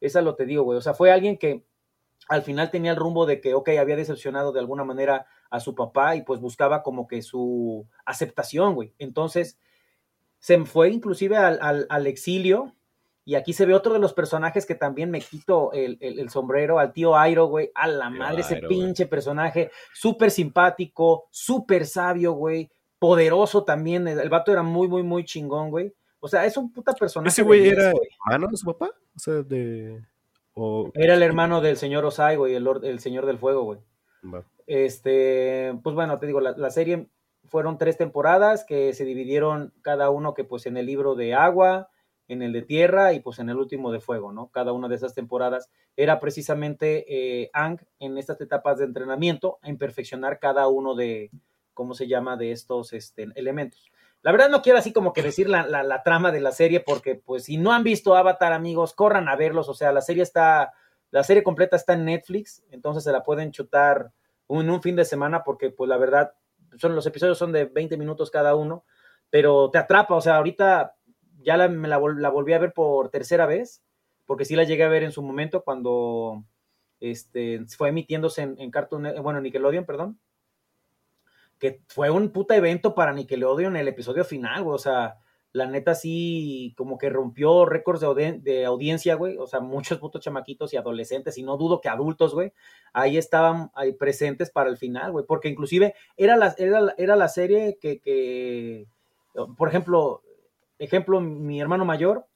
[0.00, 0.78] Esa lo te digo, güey.
[0.78, 1.64] O sea, fue alguien que
[2.28, 5.74] al final tenía el rumbo de que, ok, había decepcionado de alguna manera a su
[5.74, 8.92] papá y pues buscaba como que su aceptación, güey.
[8.98, 9.58] Entonces,
[10.38, 12.74] se fue inclusive al, al- al exilio
[13.24, 16.30] y aquí se ve otro de los personajes que también me quito el, el- el
[16.30, 17.70] sombrero, al tío Airo, güey.
[17.74, 18.68] A la Tío madre, ese güey.
[18.68, 22.70] pinche personaje, súper simpático, súper sabio, güey.
[22.98, 24.06] Poderoso también.
[24.08, 25.92] El, el vato era muy, muy, muy chingón, güey.
[26.26, 27.28] O sea, es un puta personaje.
[27.28, 28.08] ¿Ese güey 10, era güey.
[28.26, 28.90] hermano de su papá?
[29.14, 30.02] O sea, de...
[30.54, 30.90] O...
[30.94, 33.78] Era el hermano del señor Osai, güey, el, or- el señor del fuego, güey.
[34.66, 37.08] Este, pues bueno, te digo, la, la serie
[37.44, 41.90] fueron tres temporadas que se dividieron cada uno que pues en el libro de agua,
[42.26, 44.48] en el de tierra y pues en el último de fuego, ¿no?
[44.48, 49.78] Cada una de esas temporadas era precisamente eh, Ang en estas etapas de entrenamiento en
[49.78, 51.30] perfeccionar cada uno de,
[51.72, 53.92] ¿cómo se llama?, de estos este, elementos.
[54.26, 57.14] La verdad no quiero así como que decir la, la, trama de la serie porque
[57.14, 60.72] pues si no han visto Avatar amigos, corran a verlos, o sea, la serie está,
[61.12, 64.10] la serie completa está en Netflix, entonces se la pueden chutar
[64.48, 66.32] en un fin de semana porque pues la verdad
[66.76, 68.84] son los episodios son de 20 minutos cada uno,
[69.30, 70.96] pero te atrapa, o sea, ahorita
[71.42, 73.84] ya la, me la, la, volví a ver por tercera vez,
[74.24, 76.42] porque sí la llegué a ver en su momento cuando
[76.98, 80.18] este, fue emitiéndose en, en Cartoon, bueno, Nickelodeon, perdón,
[81.58, 85.18] que fue un puta evento para Nickelodeon el episodio final, güey, o sea,
[85.52, 88.00] la neta sí como que rompió récords
[88.42, 92.34] de, audiencia, güey, o sea, muchos putos chamaquitos y adolescentes, y no dudo que adultos,
[92.34, 92.52] güey,
[92.92, 97.28] ahí estaban ahí presentes para el final, güey, porque inclusive era la, era, era la
[97.28, 98.86] serie que, que,
[99.56, 100.22] por ejemplo,
[100.78, 102.26] ejemplo, mi hermano mayor,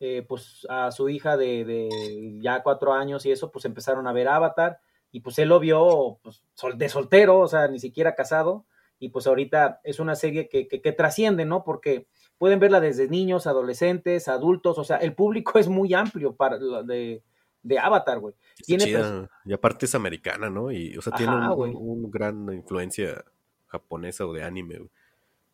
[0.00, 4.12] eh, pues a su hija de, de, ya cuatro años y eso, pues empezaron a
[4.12, 4.80] ver Avatar
[5.12, 6.42] y pues él lo vio pues,
[6.76, 8.66] de soltero, o sea, ni siquiera casado,
[8.98, 11.64] y pues ahorita es una serie que, que, que trasciende, ¿no?
[11.64, 12.06] Porque
[12.38, 17.22] pueden verla desde niños, adolescentes, adultos, o sea, el público es muy amplio para de,
[17.62, 18.34] de Avatar, güey.
[18.64, 18.84] Tiene
[19.44, 20.70] y aparte es americana, ¿no?
[20.70, 23.24] Y, o sea, tiene Ajá, un, un, un, gran influencia
[23.66, 24.90] japonesa o de anime, güey.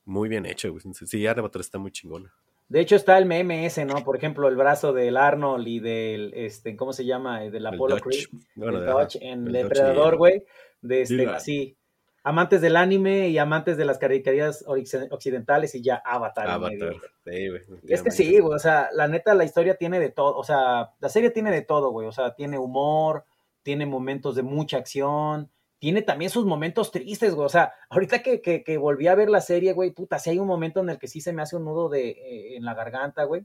[0.05, 0.83] Muy bien hecho, güey.
[0.93, 2.35] Sí, Avatar está muy chingona.
[2.73, 4.03] De hecho, está el meme ese, ¿no?
[4.03, 7.41] Por ejemplo, el brazo del Arnold y del, este, ¿cómo se llama?
[7.41, 8.25] Del Apollo Creed.
[8.55, 10.47] Bueno, el Dodge en el Depredador, güey.
[10.81, 11.77] De este, así.
[12.23, 16.49] Amantes del anime y amantes de las caricaturas occidentales y ya Avatar.
[16.49, 16.95] Avatar.
[17.27, 17.61] Sí, güey.
[17.89, 18.55] Es que sí, güey.
[18.55, 20.35] O sea, la neta, la historia tiene de todo.
[20.39, 22.09] O sea, la serie tiene de todo, güey.
[22.09, 23.27] O sea, tiene humor,
[23.63, 25.51] tiene momentos de mucha acción,
[25.83, 27.45] tiene también sus momentos tristes, güey.
[27.45, 30.39] O sea, ahorita que, que, que, volví a ver la serie, güey, puta, si hay
[30.39, 32.75] un momento en el que sí se me hace un nudo de, eh, en la
[32.75, 33.45] garganta, güey.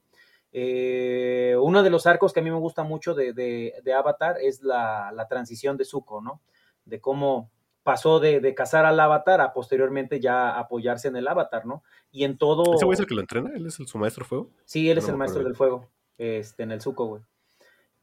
[0.52, 4.36] Eh, uno de los arcos que a mí me gusta mucho de, de, de Avatar
[4.40, 6.40] es la, la, transición de Zuko, ¿no?
[6.86, 7.50] De cómo
[7.82, 11.82] pasó de, de cazar al Avatar a posteriormente ya apoyarse en el Avatar, ¿no?
[12.12, 12.76] Y en todo...
[12.76, 13.50] ¿Ese güey es el que lo entrena?
[13.56, 14.52] ¿Él es el, su maestro fuego?
[14.64, 17.24] Sí, él es el maestro del fuego, este, en el Zuko, güey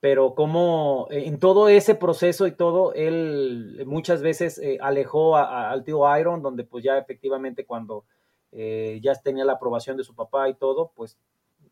[0.04, 5.70] pero como eh, en todo ese proceso y todo, él muchas veces eh, alejó a,
[5.70, 8.04] al tío Iron, donde pues ya efectivamente cuando
[8.52, 11.16] eh, ya tenía la aprobación de su papá y todo, pues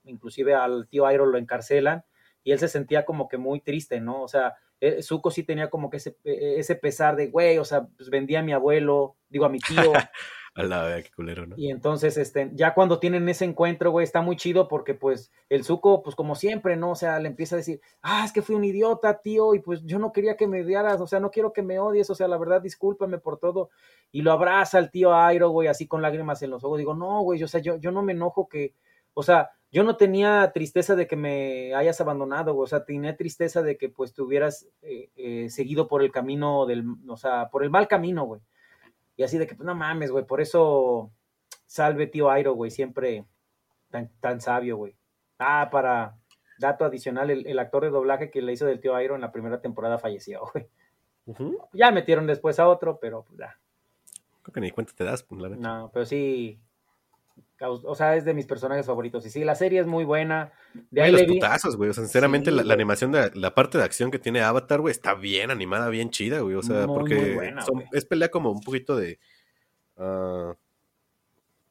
[0.05, 2.07] inclusive al tío Iron lo encarcelan
[2.43, 4.23] y él se sentía como que muy triste, ¿no?
[4.23, 7.87] O sea, eh, Zuko sí tenía como que ese, ese pesar de, güey, o sea,
[7.99, 9.93] pues vendía a mi abuelo, digo a mi tío.
[10.55, 11.57] A la vez, qué culero, ¿no?
[11.57, 15.65] Y entonces, este, ya cuando tienen ese encuentro, güey, está muy chido porque, pues, el
[15.65, 16.91] Zuko, pues, como siempre, ¿no?
[16.91, 19.83] O sea, le empieza a decir, ah, es que fui un idiota, tío, y pues
[19.85, 22.29] yo no quería que me odiaras, o sea, no quiero que me odies, o sea,
[22.29, 23.71] la verdad, discúlpame por todo.
[24.11, 26.79] Y lo abraza el tío Airo, güey, así con lágrimas en los ojos.
[26.79, 28.75] Digo, no, güey, o sea, yo, yo no me enojo que,
[29.15, 33.63] o sea, yo no tenía tristeza de que me hayas abandonado, o sea, tenía tristeza
[33.63, 37.65] de que, pues, te hubieras eh, eh, seguido por el camino del, o sea, por
[37.65, 38.43] el mal camino, güey.
[39.17, 41.11] Y así de que, pues no mames, güey, por eso
[41.67, 43.25] salve tío Airo, güey, siempre
[43.91, 44.97] tan, tan sabio, güey.
[45.39, 46.17] Ah, para
[46.59, 49.33] dato adicional, el, el, actor de doblaje que le hizo del tío Airo en la
[49.33, 50.69] primera temporada falleció, güey.
[51.27, 51.69] Uh -huh.
[51.73, 53.59] Ya metieron después a otro, pero pues ya.
[54.43, 55.61] Creo que ni cuenta te das, pues, la neta.
[55.61, 56.61] No, pero sí.
[57.61, 59.25] O sea, es de mis personajes favoritos.
[59.27, 60.53] Y sí, la serie es muy buena.
[60.91, 61.91] De ahí los putazos, güey.
[61.91, 64.81] O sea, sinceramente, sí, la, la, animación de la parte de acción que tiene Avatar,
[64.81, 66.57] güey, está bien animada, bien chida, güey.
[66.57, 69.21] O sea, muy, porque muy buena, son, es pelea como un poquito de.
[69.97, 70.55] Uh,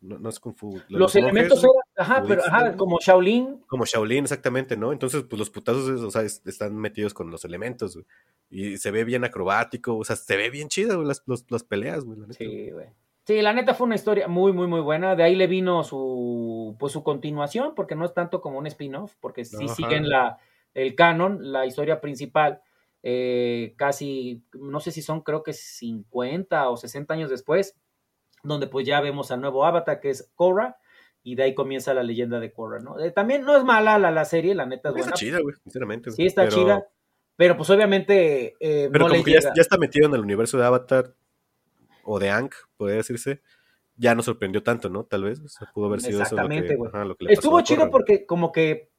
[0.02, 0.82] no, no, es Kung Fu.
[0.90, 3.62] Los, los elementos eran, ajá, pero ajá, como Shaolin.
[3.68, 4.92] Como Shaolin, exactamente, ¿no?
[4.92, 8.06] Entonces, pues los putazos, o sea, es, están metidos con los elementos, güey.
[8.50, 11.64] Y se ve bien acrobático, o sea, se ve bien chida, güey, las, los, las
[11.64, 12.20] peleas, güey.
[12.32, 12.88] Sí, güey.
[13.32, 15.16] Sí, la neta fue una historia muy, muy, muy buena.
[15.16, 19.16] De ahí le vino su, pues, su continuación, porque no es tanto como un spin-off,
[19.22, 19.74] porque sí Ajá.
[19.74, 20.38] siguen la,
[20.74, 22.62] el canon, la historia principal,
[23.04, 27.78] eh, casi, no sé si son, creo que 50 o 60 años después,
[28.44, 30.78] donde pues ya vemos al nuevo avatar, que es Korra,
[31.24, 33.00] y de ahí comienza la leyenda de Korra, ¿no?
[33.00, 35.08] Eh, también no es mala la, la, serie, la neta es buena.
[35.08, 36.12] Está chida, güey, sinceramente.
[36.12, 36.56] Sí, está pero...
[36.58, 36.88] chida,
[37.38, 38.56] pero pues obviamente...
[38.60, 41.14] Eh, pero no como que ya, ya, está metido en el universo de Avatar,
[42.14, 43.42] o de Ankh, podría decirse,
[43.96, 45.06] ya no sorprendió tanto, ¿no?
[45.06, 48.90] Tal vez, o sea, pudo haber sido Exactamente, eso le Estuvo chido porque como que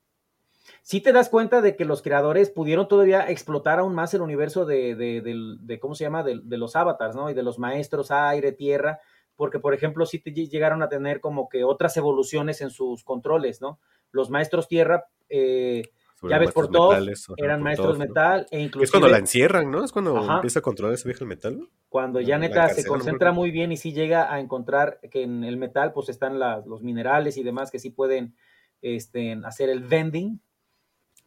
[0.81, 4.65] sí te das cuenta de que los creadores pudieron todavía explotar aún más el universo
[4.65, 6.23] de, de, de, de ¿cómo se llama?
[6.23, 7.29] De, los avatars, ¿no?
[7.29, 9.01] Y de los maestros aire, tierra,
[9.37, 13.61] porque por ejemplo sí te llegaron a tener como que otras evoluciones en sus controles,
[13.61, 13.79] ¿no?
[14.11, 15.05] Los maestros tierra...
[15.29, 15.83] Eh,
[16.29, 18.85] Ya ves por todos, eran maestros metal e incluso.
[18.85, 19.85] Es cuando la encierran, ¿no?
[19.85, 20.35] Es cuando Ajá.
[20.37, 21.59] empieza a controlar ese viejo el metal.
[21.59, 21.69] ¿no?
[21.89, 25.57] Cuando ya neta se concentra muy bien y sí llega a encontrar que en el
[25.57, 28.35] metal pues están las- los minerales y demás que sí pueden
[28.81, 30.41] este, hacer el vending.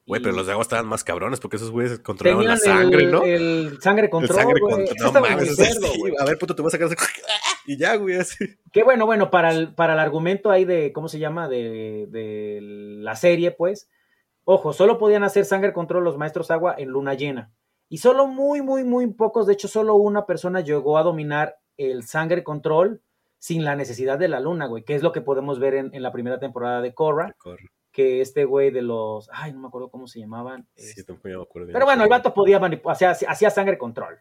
[0.08, 2.64] Güey, Y pero los de agua estaban más cabrones porque esos güeyes controlaban tenían la
[2.64, 3.24] sangre, el, ¿no?
[3.24, 4.86] el sangre El control, sangre güey.
[4.86, 5.14] control.
[5.14, 6.90] No mames, sí, a ver, puto, te vas a sacar
[7.66, 8.46] y ya, güey, así.
[8.72, 11.48] Qué bueno, bueno, para el, para el argumento ahí de, ¿cómo se llama?
[11.50, 13.90] De, de la serie, pues,
[14.46, 17.52] ojo, solo podían hacer sangre control los maestros agua en luna llena.
[17.90, 22.04] Y solo muy, muy, muy pocos, de hecho, solo una persona llegó a dominar el
[22.04, 23.02] sangre control
[23.38, 26.02] sin la necesidad de la luna, güey, que es lo que podemos ver en, en
[26.02, 27.70] la primera temporada de Korra, Corre.
[27.92, 30.68] que este güey de los, ay, no me acuerdo cómo se llamaban.
[30.76, 34.18] Sí, este, me acuerdo pero bueno, el vato podía manipular, hacía, hacía sangre control.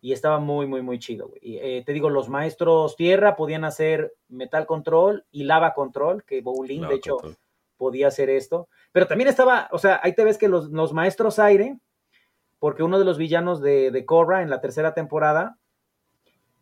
[0.00, 1.40] Y estaba muy, muy, muy chido, güey.
[1.42, 6.40] Y, eh, te digo, los maestros tierra podían hacer metal control y lava control, que
[6.40, 7.36] Bowling, Lava de hecho, control.
[7.80, 8.68] Podía hacer esto.
[8.92, 11.78] Pero también estaba, o sea, ahí te ves que los, los maestros aire,
[12.58, 15.56] porque uno de los villanos de, de Korra en la tercera temporada,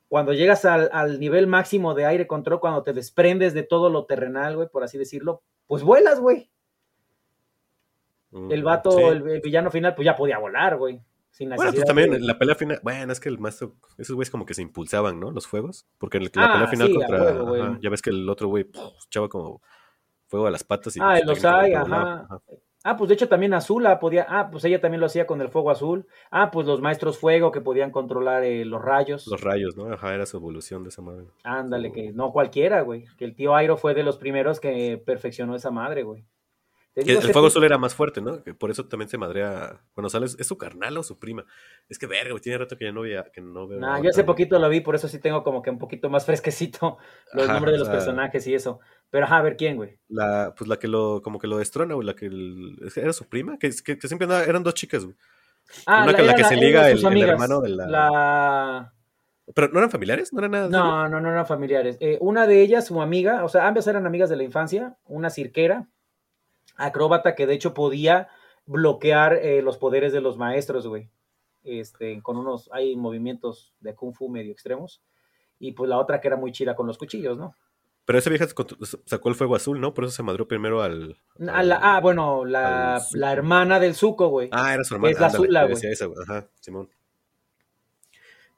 [0.06, 4.06] cuando llegas al, al nivel máximo de aire control, cuando te desprendes de todo lo
[4.06, 6.48] terrenal, güey, por así decirlo, pues vuelas, güey.
[8.30, 9.02] Mm, El vato, sí.
[9.02, 11.02] el, el villano final, pues ya podía volar, güey.
[11.30, 14.30] Sin Bueno, pues también de- la pelea final, bueno, es que el maestro, esos güeyes
[14.30, 15.30] como que se impulsaban, ¿no?
[15.30, 18.28] Los fuegos, porque en la Ah, pelea final sí, contra, ajá, ya ves que el
[18.28, 18.66] otro güey
[19.06, 19.60] echaba como
[20.28, 22.26] fuego a las patas y Ah, pues, Osai, técnicamente ajá.
[22.28, 22.42] volaba,
[22.84, 25.48] Ah, pues de hecho también Azula podía, ah, pues ella también lo hacía con el
[25.48, 26.06] fuego azul.
[26.30, 29.26] Ah, pues los maestros fuego que podían controlar eh, los rayos.
[29.26, 29.92] Los rayos, ¿no?
[29.92, 31.26] Ajá, era su evolución de esa madre.
[31.42, 33.04] Ándale, que no cualquiera, güey.
[33.18, 36.24] Que el tío Airo fue de los primeros que perfeccionó esa madre, güey.
[36.94, 38.42] Digo, el fuego azul era más fuerte, ¿no?
[38.42, 40.26] Que por eso también se madrea cuando sale.
[40.26, 41.44] ¿Es su carnal o su prima?
[41.88, 43.78] Es que verga, güey, tiene rato que ya no, veía, que no veo.
[43.78, 46.26] Nah, yo hace poquito lo vi, por eso sí tengo como que un poquito más
[46.26, 46.98] fresquecito
[47.34, 48.80] los Ajá, nombres de los personajes y eso.
[49.10, 49.98] Pero ajá, a ver quién, güey.
[50.08, 53.28] La, pues la que lo, como que lo destrona, güey, la que el- era su
[53.28, 55.16] prima, que, que, que siempre andaba- eran dos chicas, güey.
[55.86, 58.92] Ah, Una que- la que se liga el- hermano de la- la...
[59.54, 60.68] Pero no eran familiares, no eran nada.
[60.68, 61.96] No, no, no eran familiares.
[62.00, 65.30] Eh, una de ellas, su amiga, o sea, ambas eran amigas de la infancia, una
[65.30, 65.88] cirquera,
[66.78, 68.28] acróbata que de hecho podía
[68.64, 71.10] bloquear eh, los poderes de los maestros, güey.
[71.64, 75.02] Este, con unos, hay movimientos de kung fu medio extremos.
[75.58, 77.54] Y pues la otra que era muy chida con los cuchillos, ¿no?
[78.04, 79.92] Pero esa vieja sacó- el fuego azul, ¿no?
[79.92, 81.18] Por eso se madrió primero al.
[81.46, 84.48] A la- ah, bueno, la, la hermana del Zuko, güey.
[84.50, 85.12] Ah, era su hermana.
[85.12, 85.92] Es la ándale, güey.
[85.92, 86.18] esa, güey.
[86.26, 86.88] Ajá, Simón.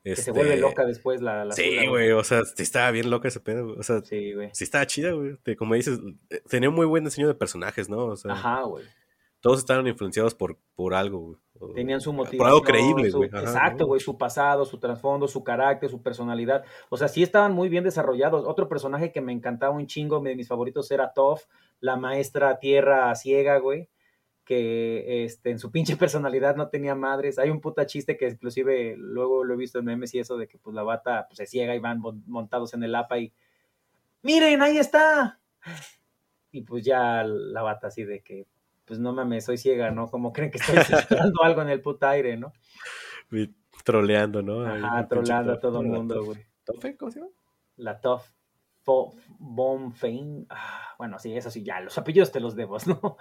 [0.03, 3.11] Que se Este, vuelve loca después la, la Sí, güey, o sea, sí estaba bien
[3.11, 3.79] loca ese pedo, güey.
[3.79, 4.49] O sea, Sí, güey.
[4.55, 5.37] sí estaba chida, güey.
[5.57, 8.07] Como dices, eh, tenía un muy buen diseño de personajes, ¿no?
[8.07, 8.85] O sea, Ajá, güey.
[9.41, 11.75] todos estaban influenciados por, por algo, güey.
[11.75, 12.39] Tenían su motivación.
[12.39, 13.29] Por algo creíble, güey.
[13.29, 16.65] Exacto, güey, su pasado, su trasfondo, su carácter, su personalidad.
[16.89, 18.47] O sea, sí estaban muy bien desarrollados.
[18.47, 21.43] Otro personaje que me encantaba un chingo, de mis favoritos era Toph,
[21.81, 23.91] la maestra tierra ciega, güey,
[24.51, 27.39] que este, en su pinche personalidad no tenía madres.
[27.39, 30.49] Hay un puta chiste que inclusive luego lo he visto en memes y eso de
[30.49, 33.33] que pues la bata pues, se ciega y van mon- montados en el APA y
[34.23, 35.39] ¡Miren, ahí está!
[36.51, 38.49] Y pues ya la bata así de que
[38.87, 40.11] pues no mames, soy ciega, ¿no?
[40.11, 40.75] Como creen que estoy
[41.33, 42.53] esperando algo en el puta aire, ¿no?
[43.31, 44.65] Y troleando, ¿no?
[44.65, 46.45] Pinche troleando a todo el mundo, güey.
[46.65, 46.97] ¿Tofe?
[46.97, 47.31] ¿Cómo se llama?
[47.77, 48.01] La
[49.39, 50.47] Bomb Fame.
[50.51, 53.17] Ah, bueno, sí, eso sí, ya, los apellidos te los debo, ¿no?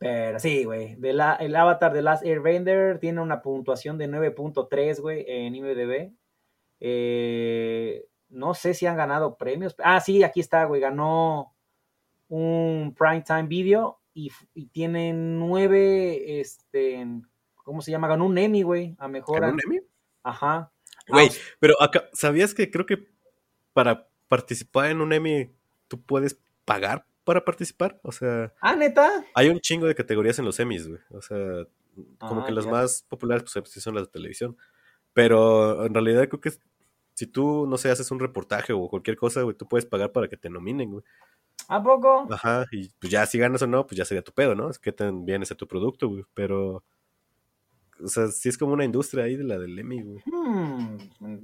[0.00, 0.96] Pero sí, güey.
[1.02, 6.12] el avatar de Last Airbender tiene una puntuación de 9.3, güey, en IMDb.
[6.80, 9.76] Eh, no sé si han ganado premios.
[9.78, 10.80] Ah, sí, aquí está, güey.
[10.80, 11.54] Ganó
[12.28, 17.06] un Primetime Video y, y tiene nueve, este,
[17.56, 18.08] ¿cómo se llama?
[18.08, 19.42] Ganó un Emmy, güey, a mejor.
[19.42, 19.80] ¿Ganó un Emmy?
[20.22, 20.72] Ajá.
[21.08, 23.06] Güey, Ah, pero acá, ¿sabías que creo que
[23.74, 25.50] para participar en un Emmy
[25.88, 27.98] tú puedes pagar para participar?
[28.02, 29.24] O sea, Ah, neta.
[29.34, 31.00] hay un chingo de categorías en los Emmys, güey.
[31.10, 31.38] O sea,
[32.18, 32.70] como Ah, que las ya.
[32.70, 34.56] más populares pues sí son las de televisión.
[35.12, 36.52] Pero en realidad creo que
[37.14, 40.28] si tú, no sé, haces un reportaje o cualquier cosa, güey, tú puedes pagar para
[40.28, 41.04] que te nominen, güey.
[41.68, 42.26] ¿A poco?
[42.32, 44.70] Ajá, y pues ya si ganas o no, pues ya sería tu pedo, ¿no?
[44.70, 46.24] Es que tan bien es tu producto, güey.
[46.34, 46.82] Pero,
[48.02, 50.22] o sea, sí es como una industria ahí de la del Emmy, güey.
[50.26, 50.98] Hmm,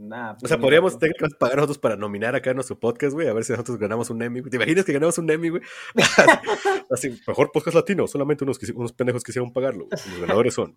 [0.08, 0.98] nah, O pues sea, podríamos tú.
[1.00, 4.10] técnicamente pagar nosotros para nominar acá en nuestro podcast, güey, a ver si nosotros ganamos
[4.10, 4.50] un Emmy, güey.
[4.50, 5.62] ¿Te imaginas que ganamos un Emmy, güey?
[6.90, 10.00] Así, mejor podcast latino, solamente unos, quisi- unos pendejos quisieron pagarlo, güey.
[10.10, 10.76] Los ganadores son.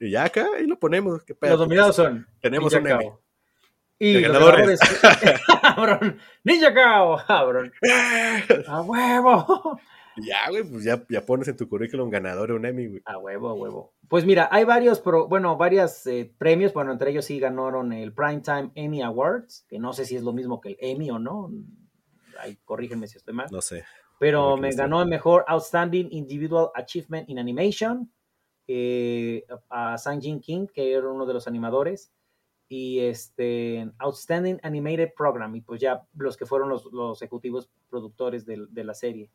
[0.00, 1.22] Y ya acá, ahí lo ponemos.
[1.24, 1.50] ¿qué pedo?
[1.52, 2.26] Los dominados son.
[2.40, 3.12] Tenemos Ninja un Emmy.
[4.00, 4.80] Y los ganador ganadores.
[6.44, 7.72] Ninja Cao, cabrón.
[8.68, 9.80] A huevo.
[10.26, 13.02] Ya, güey, pues ya, ya pones en tu currículum ganador un Emmy, güey.
[13.04, 13.92] A huevo, a huevo.
[14.08, 16.72] Pues mira, hay varios, pro- bueno, varios eh, premios.
[16.72, 20.32] Bueno, entre ellos sí ganaron el Primetime Emmy Awards, que no sé si es lo
[20.32, 21.50] mismo que el Emmy o no.
[22.40, 23.48] Ay, corrígenme si estoy mal.
[23.50, 23.84] No sé.
[24.20, 28.10] Pero me ganó el mejor Outstanding Individual Achievement in Animation
[28.66, 32.12] eh, a Sang Jin King, que era uno de los animadores,
[32.68, 38.44] y este Outstanding Animated Program, y pues ya los que fueron los, los ejecutivos productores
[38.44, 39.30] de, de la serie.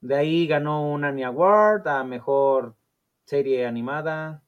[0.00, 2.74] De ahí ganó un Annie Award a mejor
[3.24, 4.42] serie animada.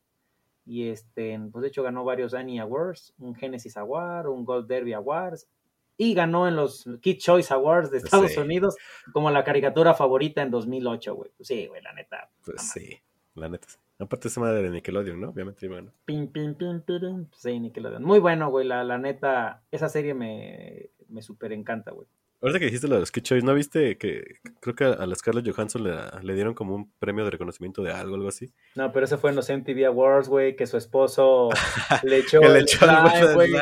[0.67, 4.93] Y este, pues de hecho ganó varios Annie Awards, un Genesis Award, un Gold Derby
[4.93, 5.49] Awards.
[5.97, 8.39] Y ganó en los Kid Choice Awards de Estados Sí.
[8.41, 8.77] Unidos
[9.13, 11.31] como la caricatura favorita en 2008, güey.
[11.37, 12.31] Pues sí, güey, la neta.
[12.45, 12.99] Pues sí,
[13.35, 13.67] la neta.
[13.99, 15.29] Aparte esa madre de Nickelodeon, ¿no?
[15.29, 15.93] Obviamente, bueno.
[16.07, 17.27] Pim, pim, pim, pirim.
[17.33, 18.03] Sí, Nickelodeon.
[18.03, 18.67] Muy bueno, güey.
[18.67, 22.09] La, la neta, esa serie me, me súper encanta, güey.
[22.43, 25.15] Ahorita que dijiste lo de los Kid Choice, ¿no viste que creo que a la
[25.15, 28.51] Scarlett Johansson le, le dieron como un premio de reconocimiento de algo, algo así?
[28.75, 31.51] No, pero ese fue en los MTV Awards, güey, que su esposo
[32.03, 33.53] le echó Que le el echó de güey.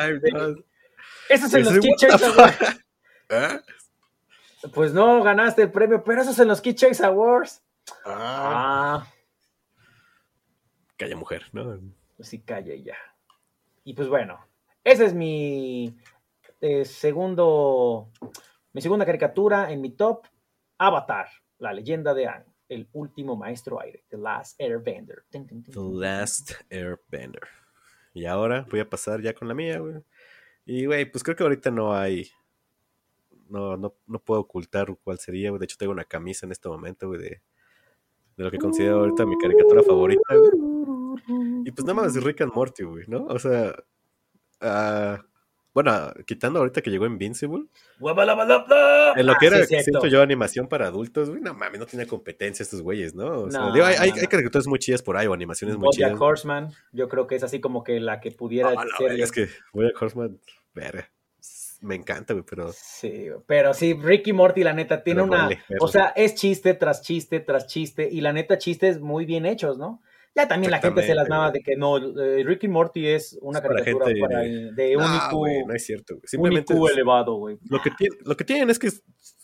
[1.29, 2.57] Eso es en los Kid Choice Awards.
[2.57, 2.81] fuck?
[3.29, 3.61] ¿Ah?
[4.73, 7.63] Pues no, ganaste el premio, pero eso es en los Kid Choice Awards.
[8.05, 9.05] Ah.
[9.05, 9.07] Ah,
[10.97, 11.79] Calla mujer, ¿no?
[12.17, 12.97] pues sí, calla ya.
[13.85, 14.37] Y pues bueno,
[14.83, 15.97] ese es mi
[16.59, 18.09] eh, segundo,
[18.73, 20.25] mi segunda caricatura en mi top,
[20.77, 25.23] Avatar, la leyenda de Aang, el último maestro aire, The Last Airbender.
[25.31, 25.45] The.
[25.75, 27.41] Last Airbender.
[28.13, 29.95] Y ahora voy a pasar ya con la mía, güey.
[30.65, 32.29] Y, güey, pues creo que ahorita no hay.
[33.49, 35.59] No, no, no puedo ocultar cuál sería, güey.
[35.59, 37.41] De hecho, tengo una camisa en este momento, güey, de,
[38.37, 40.51] de lo que considero ahorita mi caricatura favorita, güey.
[41.65, 43.25] Y pues nada más Rick and Morty, güey, ¿no?
[43.25, 43.73] O sea.
[44.61, 45.23] ah,
[45.73, 47.65] bueno, quitando ahorita que llegó Invincible,
[47.99, 51.85] en lo que Ah, era, sí, siento yo, animación para adultos, güey, no mames, no
[51.85, 53.41] tenía competencia estos güeyes, ¿no?
[53.43, 54.29] O sea, No, digo, hay, hay, no, hay no.
[54.29, 56.21] caricaturas muy chidas por ahí, o animaciones muy Bojack chidas.
[56.21, 59.19] Horseman, yo creo que es así como que la que pudiera Ah, la ser.
[59.19, 60.39] es que voy a Horseman,
[60.73, 61.09] verga.
[61.81, 65.43] Me encanta, güey, pero Sí, pero sí, Ricky Morty, la neta, tiene Pero una.
[65.43, 69.45] vale, o sea, es chiste tras chiste tras chiste, y la neta, chistes muy bien
[69.45, 70.01] hechos, ¿no?
[70.41, 73.59] Ya también la gente se las nada de que no, eh, Ricky Morty es una
[73.59, 76.13] Es para caricatura gente- para, de un IQ, güey, no es cierto.
[76.15, 76.21] güey.
[76.23, 77.57] un Simplemente IQ es- elevado, güey.
[77.69, 78.89] lo, que tiene- lo que tienen es que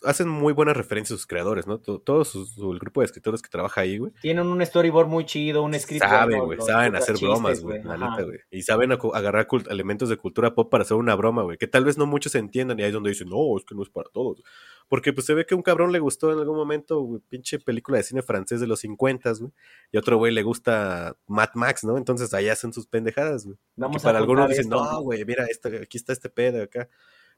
[0.02, 1.78] hacen muy buenas referencias sus creadores, ¿no?
[1.78, 4.12] To- Todo, su- su- el grupo de escritores que trabaja ahí, güey.
[4.20, 6.02] Tienen un storyboard muy chido, un script.
[6.04, 8.10] Saben, güey, saben hacer chistes, bromas, güey, la Ajá.
[8.10, 8.38] neta, güey.
[8.50, 11.56] Y saben agarrar elementos de cultura pop para hacer una broma, güey.
[11.58, 13.82] Que tal vez no muchos entiendan y ahí es donde dicen, no, es que no
[13.82, 14.42] es para todos.
[14.88, 17.98] Porque pues se ve que un cabrón le gustó en algún momento, güey, pinche película
[17.98, 19.50] de cine francés de los 50, güey.
[19.90, 21.96] Y otro güey le gusta Mad Max, ¿no?
[21.98, 23.56] Entonces ahí hacen sus pendejadas, güey.
[23.74, 24.76] Vamos que para algunos dicen, esto.
[24.84, 26.88] no, güey, mira, esto, aquí está este pedo acá.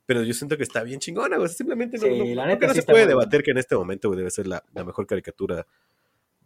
[0.05, 1.49] Pero yo siento que está bien chingona, güey.
[1.49, 4.09] Simplemente no, Sí, no- la neta no sí se puede debatir que en este momento
[4.09, 5.67] güey, debe ser la, la mejor caricatura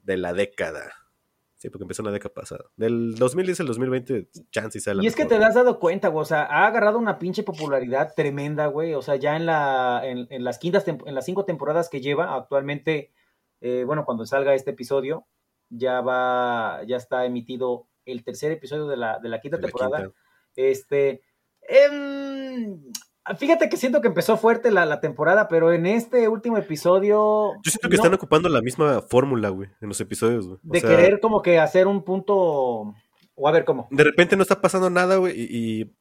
[0.05, 0.93] de la década.
[1.63, 2.65] Sí, porque empezó en la década pasada.
[2.75, 6.09] Del 2010 al 2020, chance y sea la Y es que te has dado cuenta,
[6.09, 10.01] güey, o sea, ha agarrado una pinche popularidad tremenda, güey, o sea, ya en, la,
[10.03, 13.13] en, en las quintas, en las cinco temporadas que lleva actualmente,
[13.61, 15.29] eh, bueno, cuando salga este episodio,
[15.69, 19.69] ya va, ya está emitido el tercer episodio de la, de la quinta De la
[19.69, 19.99] temporada.
[19.99, 20.19] quinta.
[20.57, 21.23] Este,
[21.61, 22.83] em,
[23.39, 27.53] fíjate que siento que empezó fuerte la, la temporada, pero en este último episodio...
[27.63, 30.59] Yo siento que no- están ocupando la misma fórmula, güey, en los episodios, güey.
[30.63, 32.35] De sea, querer como que hacer un punto,
[33.35, 33.89] o a ver cómo.
[33.91, 35.47] De repente no está pasando nada, güey, y,
[35.81, 35.95] y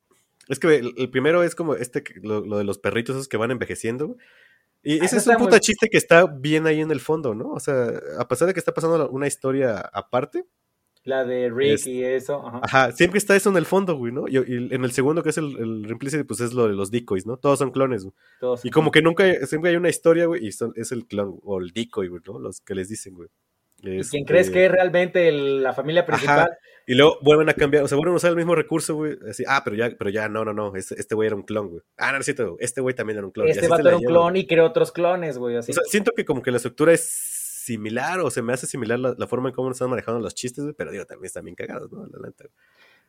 [0.48, 3.38] es que el, el primero es como este, lo, lo de los perritos esos que
[3.38, 4.20] van envejeciendo, güey.
[4.84, 7.00] Y Ah, ese eso es un muy- puta chiste que está bien ahí en el
[7.00, 7.52] fondo, ¿no?
[7.52, 10.46] O sea, a pesar de que está pasando una historia aparte,
[11.04, 12.46] La de Rick Es- y eso.
[12.46, 12.60] Ajá.
[12.64, 14.28] Ajá, siempre está eso en el fondo, güey, ¿no?
[14.28, 16.92] Y, y en el segundo, que es el, el Implicit, pues es lo de los
[16.92, 17.38] decoys, ¿no?
[17.38, 18.14] Todos son clones, güey.
[18.40, 21.40] Todos- Y como que nunca, siempre hay una historia, güey, y son- es el clon,
[21.44, 22.38] o el decoy, güey, ¿no?
[22.40, 23.30] Los que les dicen, güey.
[23.84, 26.52] ¿Y Este, quién crees que es realmente el- la familia principal?
[26.86, 29.18] Y luego vuelven a cambiar, o sea, vuelven a usar el mismo recurso, güey.
[29.28, 31.70] Así, ah, pero ya, pero ya, no, no, no, este este güey era un clon,
[31.70, 31.82] güey.
[31.98, 33.48] Ah, no, no es cierto, este güey también era un clon.
[33.48, 35.56] Este así va a se ser la un clon y creó otros clones, güey.
[35.56, 35.72] Así.
[35.72, 39.00] O sea, siento que como que la estructura es similar, o se me hace similar
[39.00, 41.56] la, la forma en cómo están manejando los chistes, güey, pero digo, también están bien
[41.56, 42.06] cagados, ¿no?
[42.08, 42.46] La neta.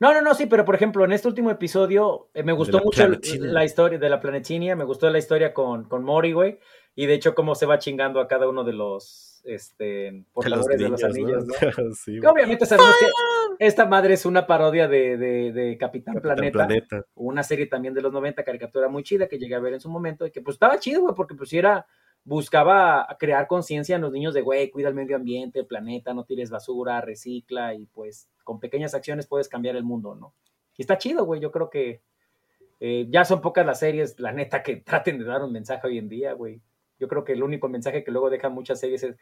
[0.00, 2.84] No, no, no, sí, pero por ejemplo, en este último episodio eh, me gustó la
[2.84, 3.52] mucho Planetinia.
[3.52, 6.58] la historia de la planetinia, me gustó la historia con, con Mori, güey,
[6.94, 10.88] y de hecho cómo se va chingando a cada uno de los este, portadores de
[10.88, 11.54] los, anillos, ¿no?
[11.94, 12.32] sí, Que güey.
[12.32, 17.06] obviamente sabemos que esta madre es una parodia de, de- de Capitán, Capitán Planeta, Planeta.
[17.14, 19.88] una serie también de los 90, caricatura muy chida que llegué a ver en su
[19.90, 21.86] momento y que pues estaba chido, güey, porque pues sí era,
[22.24, 26.24] buscaba crear conciencia en los niños de, güey, cuida el medio ambiente, el planeta, no
[26.24, 30.34] tires basura, recicla y pues con pequeñas acciones puedes cambiar el mundo, ¿no?
[30.76, 32.00] Y está chido, güey, yo creo que
[32.80, 35.98] eh, ya son pocas las series, la neta, que traten de dar un mensaje hoy
[35.98, 36.60] en día, güey.
[36.98, 39.16] Yo creo que el único mensaje que luego dejan muchas series es,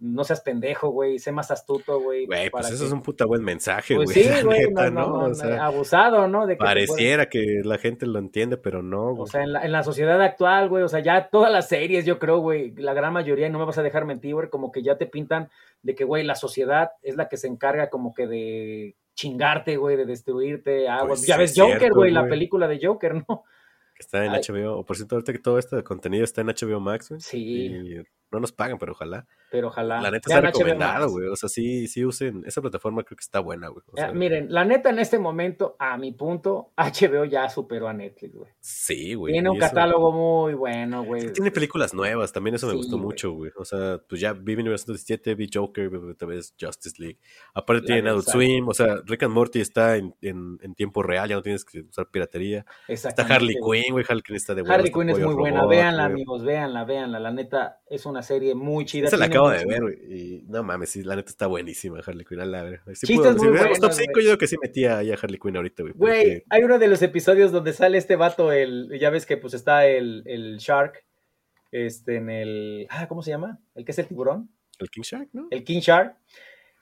[0.00, 2.26] no seas pendejo, güey, sé más astuto, güey.
[2.26, 4.06] Güey, pues eso que- es un puta buen mensaje, güey.
[4.06, 6.46] Pues sí, la güey, neta, no, no, O no, sea, abusado, ¿no?
[6.46, 9.28] De que pareciera que la gente lo entiende, pero no, O güey.
[9.30, 12.18] sea, en la, en la sociedad actual, güey, o sea, ya todas las series, yo
[12.18, 14.82] creo, güey, la gran mayoría, y no me vas a dejar mentir, güey, como que
[14.82, 15.48] ya te pintan
[15.82, 19.96] de que, güey, la sociedad es la que se encarga como que de chingarte, güey,
[19.96, 20.88] de destruirte.
[20.88, 22.30] Ah, Pues güey, ya sí ves es Joker, güey, la güey.
[22.30, 23.44] película de Joker, ¿no?
[23.94, 24.40] Que está en Ay.
[24.46, 24.78] HBO.
[24.78, 27.20] O por cierto, ahorita que todo este contenido está en HBO Max, güey.
[27.20, 27.66] Sí.
[27.66, 28.02] Y
[28.34, 29.26] no nos pagan, pero ojalá.
[29.50, 30.00] Pero ojalá.
[30.00, 31.28] La neta está recomendado, güey.
[31.28, 32.42] O sea, sí, sí usen.
[32.46, 33.82] Esa plataforma creo que está buena, güey.
[33.92, 37.88] O Ya, sea, miren, la neta, en este momento, a mi punto, HBO ya superó
[37.88, 38.50] a Netflix, güey.
[38.60, 39.32] sí, güey.
[39.32, 41.32] Tiene un eso- catálogo muy bueno, güey.
[41.32, 43.52] Tiene películas nuevas, también eso me Sí, gustó mucho, güey.
[43.56, 47.18] O sea, pues ya vi 1917, vi Joker, vi tal vez Justice League.
[47.54, 48.26] Aparte La tienen Adult.
[48.28, 51.64] Swim, o sea, Rick and Morty está en, en, en tiempo real, ya no tienes
[51.64, 52.66] que usar piratería.
[52.88, 53.54] Está Harley.
[53.54, 56.42] Quinn, güey, Harley Quinn está de huevos, Harley Quinn es muy buena, Robot, véanla, amigos,
[56.44, 57.20] véanla, véanla.
[57.20, 59.06] La neta, es una serie muy chida.
[59.06, 59.94] Esa la acabo de ver, güey.
[60.12, 62.40] Y no mames, sí, la neta está buenísima Harley Quinn.
[62.40, 62.82] A la verga.
[62.94, 63.36] Si, si hubiéramos
[63.78, 64.24] top buenos, 5, güey.
[64.24, 65.94] yo creo que sí metía ahí a Harley Quinn ahorita, güey.
[65.96, 69.36] Güey, porque- hay uno de los episodios donde sale este vato, el, ya ves que
[69.36, 71.04] pues está el, el Shark,
[71.70, 73.60] este, en el, ah, ¿cómo se llama?
[73.74, 75.48] El que es el tiburón, El King Shark, ¿no?
[75.50, 76.16] el King Shark,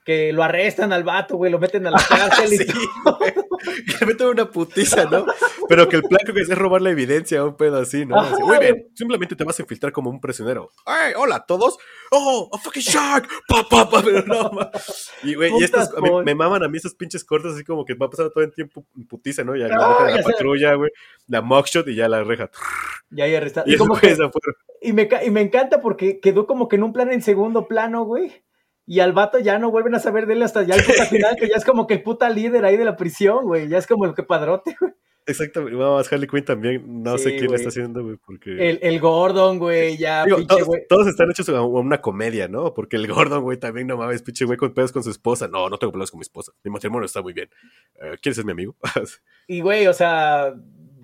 [0.04, 2.72] que lo arrestan al vato, güey, lo meten a la cárcel y Sí,
[3.04, 3.18] todo.
[3.18, 3.32] güey.
[3.62, 5.24] Que le meten una putiza, ¿no?
[5.68, 8.18] Pero que el plan que es robar la evidencia, un pedo así, ¿no?
[8.20, 10.70] Así, Muy bien, simplemente te vas a infiltrar como un prisionero.
[10.84, 11.78] ¡Ay, hola, todos!
[12.10, 13.28] ¡Oh, a fucking shark!
[13.46, 14.02] ¡Pa, pa, pa!
[14.02, 14.50] Pero no.
[15.22, 17.84] Y, güey, y estos, a pol- me maman a mí esos pinches cortos así como
[17.84, 19.54] que va pasando todo el tiempo en putiza, ¿no?
[19.54, 20.90] Ya la, Ah, a ya la patrulla, güey,
[21.28, 22.50] la mugshot y ya la reja.
[23.10, 23.70] Ya, ya arrestaron.
[23.70, 24.16] Y Y, como que-
[24.80, 28.02] y me, y me encanta porque quedó como que en un plan en segundo plano,
[28.04, 28.42] güey.
[28.86, 31.36] Y al vato ya no vuelven a saber de él hasta ya el puta final,
[31.36, 33.68] que ya es como que el puta líder ahí de la prisión, güey.
[33.68, 34.92] Ya es como el que padrote, güey.
[35.24, 38.70] Exactamente, vamos, Harley Quinn también, no Sí, sé quién está haciendo, güey, porque...
[38.70, 42.74] El, el Gordon, güey, ya, Digo, pinche todos, todos están hechos a una comedia, ¿no?
[42.74, 45.46] Porque el Gordon, güey, también no mames, pinche güey con pedos con su esposa.
[45.46, 46.52] No, no tengo pedos con mi esposa.
[46.64, 47.48] Mi matrimonio está muy bien.
[48.00, 48.74] Eh, ¿Quieres ser mi amigo?
[49.46, 50.54] Y, güey, o sea,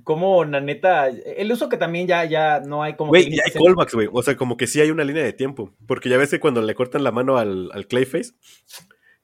[0.09, 3.11] como la neta, el uso que también ya, ya no hay como...
[3.11, 4.09] Güey, que y hay callbacks, güey.
[4.11, 5.75] O sea, como que sí hay una línea de tiempo.
[5.87, 8.33] Porque ya ves que cuando le cortan la mano al, al Clayface,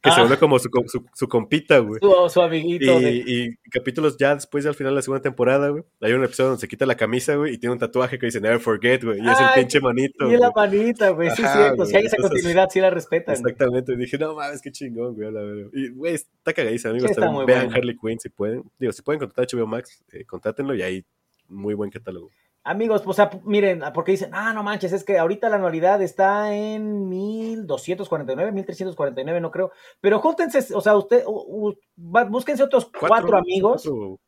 [0.05, 0.21] que se Ah.
[0.21, 1.99] vuelve como su, su, su compita, güey.
[2.01, 3.01] Su, su amiguito.
[3.01, 6.23] de- Y, y capítulos ya después, al final de la segunda temporada, güey, hay un
[6.23, 9.03] episodio donde se quita la camisa, güey, y tiene un tatuaje que dice Never Forget,
[9.03, 10.31] güey, y es el pinche manito.
[10.31, 10.69] Y la güey.
[10.69, 11.85] manita, güey, sí, Ajá, cierto.
[11.87, 13.35] Si güey, hay esa entonces- continuidad, sí la respetan.
[13.41, 13.53] güey.
[13.53, 15.41] Exactamente, dije, no mames, qué chingón, güey, a la.
[15.73, 17.09] Y, güey, está cagadísima, amigos.
[17.09, 17.73] Sí, está también vean.
[17.75, 18.63] Harley Quinn si pueden.
[18.79, 21.05] Digo, si pueden contratar HBO Max, eh, contrátenlo y hay
[21.49, 22.31] muy buen catálogo.
[22.67, 26.01] Amigos, pues, o sea, miren, porque dicen, ah, no manches, es que ahorita la anualidad
[26.01, 29.71] está en 1249, 1349, no creo.
[30.01, 33.83] Pero júntense, o sea, usted, u- búsquense otros cuatro, amigos.
[33.85, 34.19] cuatro-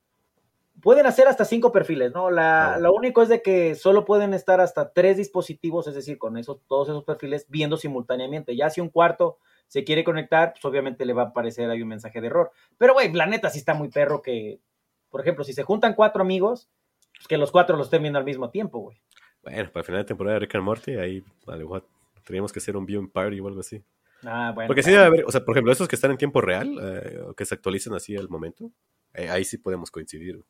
[0.82, 2.30] Pueden hacer hasta cinco perfiles, ¿no?
[2.30, 2.78] La, Ah.
[2.78, 6.58] Lo único es de que solo pueden estar hasta tres dispositivos, es decir, con esos,
[6.68, 8.54] todos esos perfiles viendo simultáneamente.
[8.54, 11.88] Ya si un cuarto se quiere conectar, pues obviamente le va a aparecer ahí un
[11.88, 12.50] mensaje de error.
[12.76, 14.60] Pero, güey, la neta sí está muy perro que,
[15.08, 16.68] por ejemplo, si se juntan cuatro amigos,
[17.16, 19.00] pues que los cuatro los estén viendo al mismo tiempo, güey.
[19.42, 21.82] Bueno, para el final de temporada de Rick and Morty, ahí, vale, what,
[22.24, 23.82] teníamos que hacer un viewing party o algo así.
[24.24, 24.66] Ah, bueno.
[24.66, 27.20] Porque sí debe haber, o sea, por ejemplo, esos que están en tiempo real, eh,
[27.36, 28.70] que se actualicen así al momento,
[29.14, 30.36] eh, ahí sí podemos coincidir.
[30.36, 30.46] güey.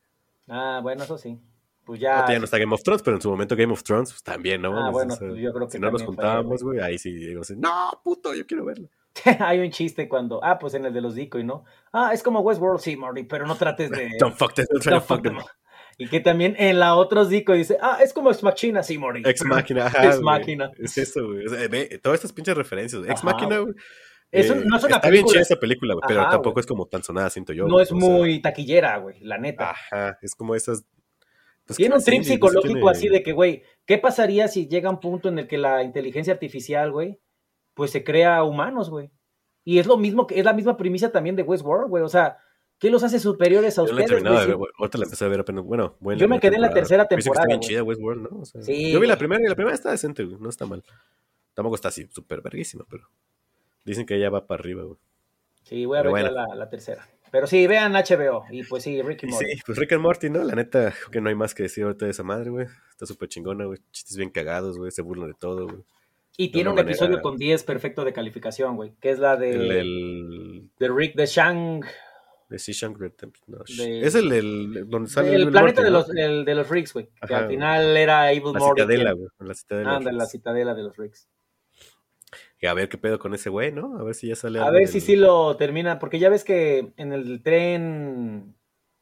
[0.48, 1.38] Ah, bueno, eso sí.
[1.84, 2.26] Pues ya.
[2.28, 4.60] ya no está Game of Thrones, pero en su momento Game of Thrones pues, también,
[4.60, 4.76] ¿no?
[4.76, 7.12] Ah, bueno, O sea, pues yo creo que si no nos juntábamos, güey, ahí sí
[7.12, 8.88] digo así, no, puto, yo quiero verlo.
[9.40, 10.42] Hay un chiste cuando.
[10.42, 11.64] Ah, pues en el de los Decoy, ¿no?
[11.92, 14.10] Ah, es como Westworld, sí, Morty, pero no trates de.
[14.18, 15.38] Don't fuck them, don't try to fuck them.
[15.98, 19.22] Y que también en la otros Decoy dice, ah, es como Ex Machina, sí, Morty.
[19.24, 20.06] Ex Máquina, ajá.
[20.06, 20.20] Ex.
[20.20, 20.70] Máquina.
[20.78, 21.46] Es eso, güey.
[21.46, 23.02] O sea, ve, todas estas pinches referencias.
[23.08, 23.74] Ex Máquina, güey.
[24.30, 25.32] Es eh, no es una está bien película.
[25.32, 26.60] chida esa película, güey, pero tampoco güey.
[26.60, 27.64] es como tan sonada, siento yo.
[27.66, 29.70] No güey, es sea, muy taquillera, güey, la neta.
[29.70, 30.84] Ajá, es como esas.
[31.64, 32.32] pues, Tiene ¿qué un trip decir?
[32.34, 35.56] psicológico Tiene- así de que, güey, ¿qué pasaría si llega un punto en el que
[35.58, 37.20] la inteligencia artificial, güey,
[37.74, 39.10] pues se crea humanos, güey?
[39.64, 42.02] Y es lo mismo que es la misma premisa también de Westworld, güey.
[42.02, 42.36] O sea,
[42.78, 44.22] ¿qué los hace superiores a Yo no he ustedes?
[44.54, 44.70] güey.
[44.78, 45.64] Ahorita la empecé a ver apenas.
[45.64, 46.20] Bueno, bueno.
[46.20, 48.40] Yo me quedé en la tercera Dicen que temporada, Está bien chida Westworld, ¿no?
[48.40, 50.38] O sea, Sí, yo vi la primera y la primera está decente, güey.
[50.40, 50.82] No está mal.
[51.54, 53.08] Tampoco está así súper verguísima, pero.
[53.84, 54.98] Dicen que ya va para arriba, güey.
[55.62, 56.30] Sí, voy a ver bueno.
[56.30, 57.06] la, la tercera.
[57.30, 58.44] Pero sí, vean HBO.
[58.50, 59.46] Y pues sí, Ricky Y Morty.
[59.46, 60.44] Sí, pues Rick and Morty, ¿no?
[60.44, 62.66] La neta, creo que no hay más que decir ahorita de esa madre, güey.
[62.90, 63.78] Está súper chingona, güey.
[63.90, 64.90] Chistes bien cagados, güey.
[64.90, 65.82] Se burlan de todo, güey.
[66.38, 68.92] Y tiene un episodio con 10 perfecto de calificación, güey.
[69.00, 71.82] Que es la de, El, el de Rick de Shang.
[72.48, 75.98] De Shawshank Redemption, es el, el donde sale El Rick planeta Morty, de, ¿no?
[75.98, 77.08] los, el de los Ricks, güey.
[77.26, 78.82] Que al final era Evil La Morty.
[78.82, 79.28] citadela, güey.
[79.40, 79.96] La citadela.
[79.96, 81.28] Anda, la citadela de los Ricks.
[82.60, 83.98] Y a ver qué pedo con ese güey, ¿no?
[83.98, 86.44] A ver si ya sale A ver del- si sí lo termina, porque ya ves
[86.44, 88.54] que en el tren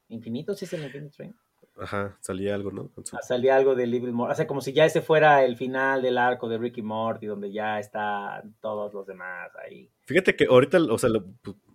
[0.09, 1.35] infinito, ¿sí es el Infinite Train?
[1.77, 2.91] Ajá, salía algo, ¿no?
[3.05, 4.33] Su- Ah, Salía algo de Little Morty.
[4.33, 7.53] O sea, como si ya ese fuera el final del arco de Ricky Morty, donde
[7.53, 9.91] ya están todos los demás ahí.
[10.07, 11.25] Fíjate que ahorita, o sea, lo-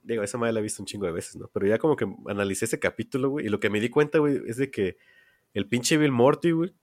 [0.03, 1.49] digo, esa madre la he visto un chingo de veces, ¿no?
[1.53, 4.41] Pero ya como que analicé ese capítulo, güey, y lo que me di cuenta, güey,
[4.47, 4.97] es de que
[5.53, 6.73] el pinche Bill Morty, güey,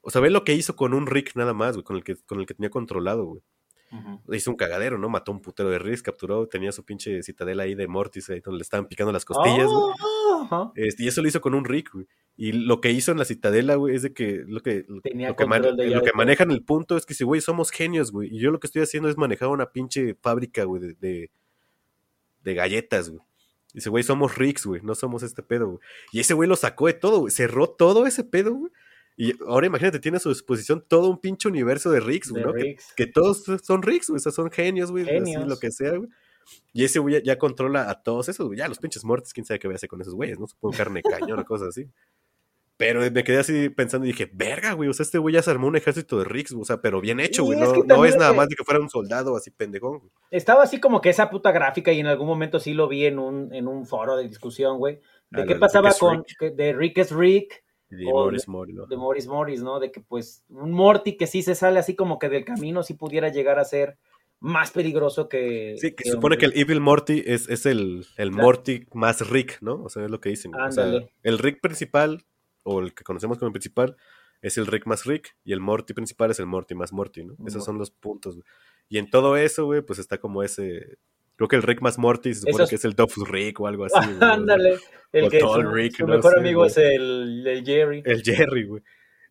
[0.00, 2.16] o sea, ve lo que hizo con un Rick nada más, güey, con el que,
[2.16, 3.42] con el que tenía controlado, güey.
[4.32, 5.10] Hizo un cagadero, ¿no?
[5.10, 8.56] Mató un putero de Ricks, capturó, tenía su pinche citadela ahí de Mortis, ahí donde
[8.56, 9.94] le estaban picando las costillas, güey.
[10.76, 12.06] Este, y eso lo hizo con un Rick, güey.
[12.34, 15.02] Y lo que hizo en la citadela, güey, es de que lo que, lo,
[15.36, 15.60] que, man-
[15.96, 18.34] lo manejan el punto es que si, güey, somos genios, güey.
[18.34, 21.30] Y yo lo que estoy haciendo es manejar una pinche fábrica, güey, de, de,
[22.44, 23.22] de galletas, güey.
[23.74, 25.78] Dice, güey, somos Ricks, güey, no somos este pedo, güey.
[26.12, 27.30] Y ese güey lo sacó de todo, güey.
[27.32, 28.72] Cerró todo ese pedo, güey.
[29.16, 32.52] Y ahora imagínate, tiene a su disposición todo un pinche universo de Ricks, güey, ¿no?
[32.96, 34.16] Que- todos son Ricks, güey.
[34.16, 35.04] O sea, son genios, güey.
[35.22, 36.08] Así, lo que sea, güey.
[36.72, 38.58] Y ese güey ya, ya controla a todos esos, güey.
[38.58, 40.46] Ya los pinches muertos, quién sabe qué voy a hacer con esos güeyes, ¿no?
[40.46, 41.88] Supongo carne cañón o cosas así.
[42.84, 44.88] Pero me quedé así pensando y dije, verga, güey.
[44.88, 47.20] O sea, este güey ya se armó un ejército de Ricks, o sea, pero bien
[47.20, 47.58] hecho, güey.
[47.86, 50.10] No, es nada más de que fuera un soldado así pendejón, güey.
[50.32, 53.18] Estaba así como que esa puta gráfica y en algún momento sí lo vi en
[53.20, 55.00] un, en un foro de discusión, güey.
[55.30, 56.36] De Ah, qué pasaba Rick con Rick.
[56.38, 58.86] que- de Rick es Rick, de Morris Mori, ¿no?
[58.86, 59.78] de Morris Morris, ¿no?
[59.78, 62.94] De que pues un Morty que sí se sale así como que del camino sí
[62.94, 63.96] pudiera llegar a ser
[64.40, 65.76] más peligroso que...
[65.78, 66.58] Sí, que se supone que el.
[66.58, 68.42] Evil Morty es, es el, el Claro.
[68.44, 69.74] Morty más Rick, ¿no?
[69.84, 70.52] O sea, es lo que dicen.
[70.54, 70.90] O sea,
[71.22, 72.24] el Rick principal,
[72.62, 73.96] o el que conocemos como el principal,
[74.40, 77.36] es el Rick más Rick, y el Morty principal es el Morty más Morty, ¿no?
[77.46, 78.44] Esos son los puntos, güey.
[78.88, 80.98] Y en todo eso, güey, pues está como ese...
[81.36, 83.66] Creo que el Rick más Morty se supone Esos- que es el Duff Rick o
[83.66, 83.96] algo así.
[84.20, 84.78] Ándale.
[85.12, 86.70] El O que Tall su, Rick, su no mejor sé, amigo güey.
[86.70, 88.02] es el, el Jerry.
[88.04, 88.82] El Jerry, güey.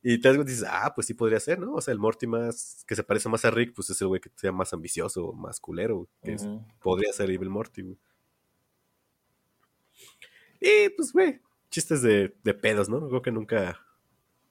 [0.04, 1.74] Y y dices, ah, pues sí podría ser, ¿no?
[1.76, 4.20] O sea, el Morty más, que se parece más a Rick, pues es el güey
[4.20, 6.48] que sea más ambicioso, más culero, güey, que es-
[6.82, 7.98] podría ser Evil Morty, güey.
[10.60, 11.40] Y pues, güey,
[11.72, 13.08] chistes de, de pedos, ¿no?
[13.08, 13.80] Creo que nunca,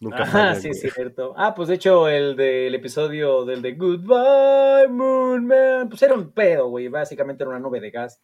[0.00, 1.34] nunca fallan, sí, es cierto.
[1.36, 6.32] Ah, pues de hecho, el del episodio del de Goodbye Moon Man, pues era un
[6.32, 6.88] pedo, güey.
[6.88, 8.20] Básicamente era una nube de gas,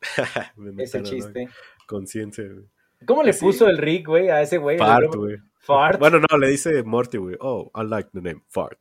[0.78, 1.48] ese chiste.
[1.86, 2.66] Conciencia, güey.
[3.06, 3.44] ¿Cómo le Sí.
[3.44, 4.76] puso el Rick, güey, a ese güey?
[4.78, 5.36] Fart, güey.
[5.60, 6.00] Fart.
[6.00, 7.36] Bueno, no, le dice Morty, güey.
[7.40, 8.78] Oh, I like the name Fart.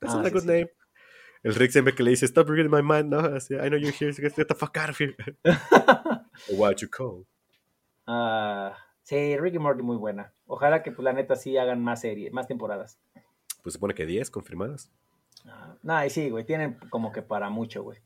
[0.00, 0.46] That's Ah, not a sí, good sí.
[0.48, 0.70] name.
[1.42, 3.18] El Rick siempre que le dice, stop reading my mind, ¿no?
[3.18, 5.14] Así, I know you're here, so get the fuck out of here.
[6.50, 7.26] What you call?
[8.06, 10.32] Ah, sí, Rick y Morty muy buena.
[10.46, 12.98] Ojalá que, pues, la neta, sí hagan más series, más temporadas.
[13.62, 14.90] Pues supone que 10 confirmadas.
[15.46, 17.98] Ah, nah, y sí, güey, tienen como que para mucho, güey.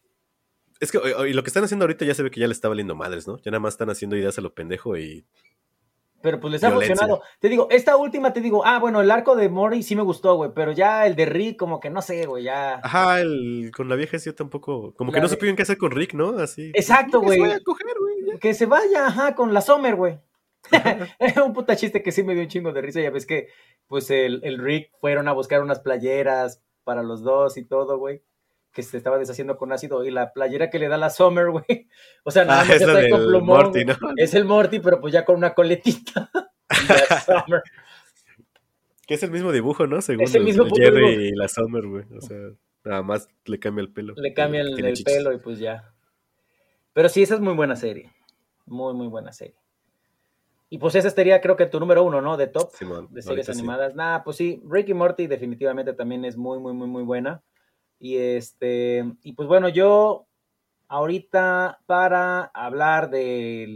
[0.81, 2.53] Es que o- y lo que están haciendo ahorita ya se ve que ya le
[2.53, 3.39] está valiendo madres, ¿no?
[3.39, 5.25] Ya nada más están haciendo ideas a lo pendejo y
[6.21, 6.97] Pero pues les ha Violencia.
[6.97, 7.23] funcionado.
[7.39, 10.35] Te digo, esta última te digo, ah, bueno, el arco de Mori sí me gustó,
[10.37, 12.81] güey, pero ya el de Rick, como que no sé, güey, ya.
[12.83, 14.95] Ajá, el, con la vieja sí yo tampoco.
[14.95, 16.31] Como que no de- supieron qué hacer con Rick, ¿no?
[16.39, 16.73] Así.
[16.75, 17.41] Exacto, Que se güey.
[17.41, 18.39] vaya a coger, güey.
[18.41, 20.19] Que se vaya, ajá, con la Summer, güey.
[21.19, 23.01] Era un puta chiste que sí me dio un chingo de risa.
[23.01, 23.49] Ya ves que,
[23.87, 28.23] pues, el, el Rick fueron a buscar unas playeras para los dos y todo, güey.
[28.73, 30.05] Que se estaba deshaciendo con ácido.
[30.05, 31.89] Y la playera que le da la Summer, güey.
[32.25, 33.85] O sea, nada Ah, más es con plumón, Morty.
[33.85, 33.95] ¿no?
[34.17, 36.31] Es el Morty, pero pues ya con una coletita.
[36.89, 37.63] La Summer.
[39.07, 40.01] Que es el mismo dibujo, ¿no?
[40.01, 41.21] Según Es el mismo Jerry dibujo.
[41.21, 42.05] y la Summer, güey.
[42.17, 42.39] O sea,
[42.85, 44.15] nada más le cambia el pelo.
[44.17, 45.93] Le cambian Tiene el pelo y pues ya.
[46.95, 48.11] Pero sí, esa es muy buena serie.
[48.65, 49.57] Muy, muy buena serie.
[50.75, 52.37] Y pues esa sería, creo que tu número uno, ¿no?
[52.37, 52.73] De top.
[52.73, 53.61] De series ahorita sí.
[53.61, 53.95] animadas.
[53.95, 57.45] Nah, pues sí, Rick y Morty definitivamente también es muy, muy, muy, muy buena.
[58.01, 60.27] Y este, y pues bueno, yo
[60.89, 63.67] ahorita para hablar de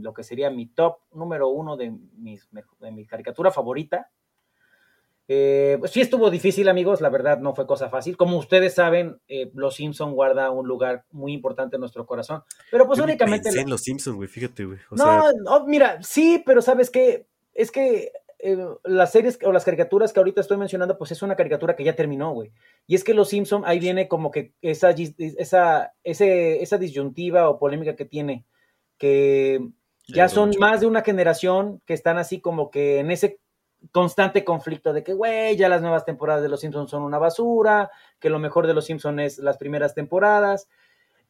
[0.00, 4.08] lo que sería mi top número uno de, mis, de mi caricatura favorita.
[5.30, 8.16] Eh, pues sí estuvo difícil, amigos, la verdad no fue cosa fácil.
[8.16, 12.42] Como ustedes saben, eh, Los Simpson guarda un lugar muy importante en nuestro corazón.
[12.70, 13.44] Pero pues Yo únicamente...
[13.44, 14.78] pensé la- en los Simpsons, güey, fíjate, güey.
[14.90, 17.26] O no, sea, no, mira, sí, pero ¿sabes qué?
[17.52, 21.36] Es que eh, las series o las caricaturas que ahorita estoy mencionando, pues es una
[21.36, 22.50] caricatura que ya terminó, güey.
[22.86, 27.58] Y es que Los Simpson ahí viene como que esa, esa, ese, esa disyuntiva o
[27.58, 28.46] polémica que tiene,
[28.96, 29.60] que
[30.06, 33.40] ya son más de una generación que están así como que en ese
[33.92, 37.90] constante conflicto de que, güey, ya las nuevas temporadas de Los Simpsons son una basura,
[38.18, 40.68] que lo mejor de Los Simpsons es las primeras temporadas.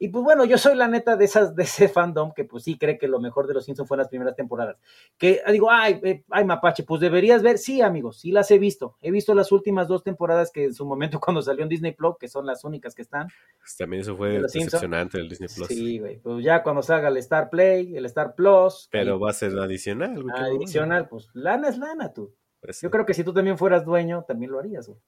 [0.00, 2.78] Y pues bueno, yo soy la neta de esas de ese fandom que pues sí
[2.78, 4.76] cree que lo mejor de los Simpsons fue en las primeras temporadas.
[5.16, 8.58] Que ah, digo, ay, eh, ay Mapache, pues deberías ver, sí, amigos, sí las he
[8.58, 8.96] visto.
[9.00, 12.16] He visto las últimas dos temporadas que en su momento cuando salió en Disney Plus,
[12.18, 13.28] que son las únicas que están.
[13.58, 15.66] pues, también eso fue decepcionante del Disney Plus.
[15.66, 16.18] Sí, güey.
[16.18, 20.22] Pues ya cuando salga el Star Play, el Star Plus, Pero va a ser adicional,
[20.22, 20.34] güey.
[20.36, 22.34] adicional, pues lana es lana, tú.
[22.60, 25.00] Pues, Yo creo que si tú también fueras dueño, también lo harías, güey.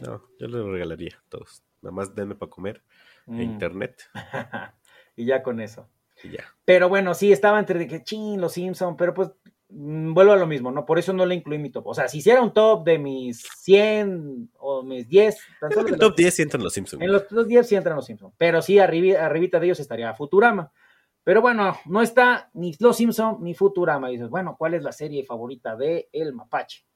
[0.00, 1.62] No, yo le regalaría a todos.
[1.82, 2.82] Nada más denme para comer
[3.28, 3.40] e Mm.
[3.42, 4.02] internet
[5.16, 5.88] y ya con eso.
[6.24, 6.44] y ya.
[6.64, 8.02] Pero bueno, sí, estaba entre de que
[8.36, 9.30] los Simpson, pero pues
[9.68, 10.84] mm, vuelvo a lo mismo, ¿no?
[10.86, 11.86] Por eso no le incluí mi top.
[11.88, 15.86] O sea, si hiciera un top de mis 100 o mis 10, tan En solo
[15.88, 17.02] el de top los- 10 sí entran los Simpsons.
[17.02, 18.34] en los top 10 sí entran los Simpsons.
[18.38, 20.72] Pero sí, arribi- arribita de ellos estaría Futurama.
[21.22, 24.08] Pero bueno, no está ni Los Simpsons ni Futurama.
[24.10, 26.86] Y dices, bueno, ¿cuál es la serie favorita de El Mapache?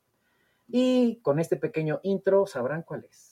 [0.68, 3.31] Y con este pequeño intro sabrán cuál es.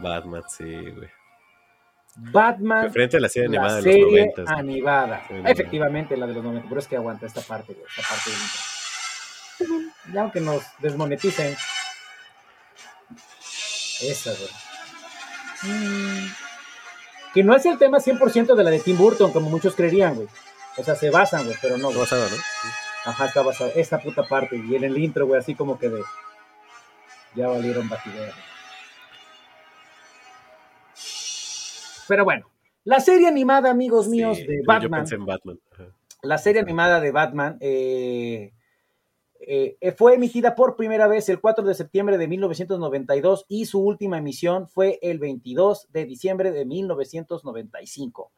[0.00, 1.08] Batman, sí, güey.
[2.16, 4.42] Batman, Frente a la serie la animada de los serie 90.
[4.42, 4.58] güey.
[4.58, 5.22] animada.
[5.46, 6.68] Efectivamente, la de los 90.
[6.68, 10.12] Pero es que aguanta esta parte, güey, esta parte intro.
[10.12, 11.56] Ya aunque nos desmoneticen.
[14.02, 14.50] Esa, güey.
[15.62, 16.32] Mm.
[17.34, 20.28] Que no es el tema 100% de la de Tim Burton, como muchos creerían, güey.
[20.76, 22.00] O sea, se basan, güey, pero no, güey.
[22.00, 22.36] Basado, ¿no?
[23.04, 23.70] Ajá, está basado.
[23.74, 24.56] Esta puta parte.
[24.56, 26.02] Y en el intro, güey, así como que de.
[27.34, 28.32] Ya valieron batidero.
[32.10, 32.50] Pero bueno,
[32.84, 35.00] la serie animada, amigos míos, Sí, de yo- Yo Batman.
[35.00, 35.60] pensé en Batman.
[35.70, 35.86] Ajá.
[36.22, 38.52] La serie animada de Batman eh,
[39.40, 44.18] eh, fue emitida por primera vez el 4 de septiembre de 1992 y su última
[44.18, 48.32] emisión fue el 22 de diciembre de 1995.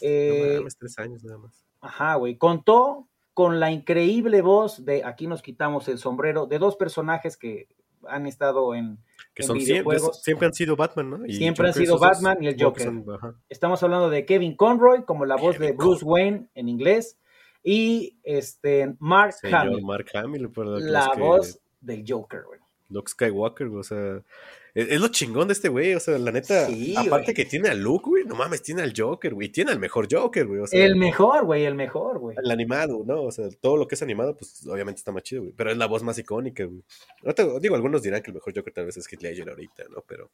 [0.00, 1.64] Eh, No tres años nada más.
[1.80, 2.36] Ajá, güey.
[2.36, 7.68] Contó con la increíble voz de, aquí nos quitamos el sombrero, de dos personajes que
[8.08, 8.98] han estado en,
[9.34, 10.22] Que en son siempre, videojuegos.
[10.22, 11.26] siempre han sido Batman, ¿no?
[11.26, 12.82] Y Siempre han sido Batman y el Joker.
[12.84, 13.04] son-.
[13.48, 17.18] Estamos hablando de Kevin Conroy como la voz de Bruce Wayne en inglés
[17.62, 22.60] y este Mark Señor Hamill, Mark Hamill, los la que- voz del Joker, güey.
[22.90, 24.22] Luke Skywalker, o sea,
[24.74, 27.34] es, es lo chingón de este güey, o sea, la neta, Sí, aparte güey.
[27.34, 30.46] que tiene a Luke, güey, no mames, tiene al Joker, güey, tiene al mejor Joker,
[30.46, 32.36] güey, o sea, El mejor, güey, el mejor, güey.
[32.42, 33.22] el animado, ¿no?
[33.22, 35.76] O sea, todo lo que es animado, pues obviamente está más chido, güey, pero es
[35.76, 36.82] la voz más icónica, güey.
[37.22, 39.84] No te- digo, algunos dirán que el mejor Joker tal vez es Heath Ledger ahorita,
[39.90, 40.02] ¿no?
[40.06, 40.30] Pero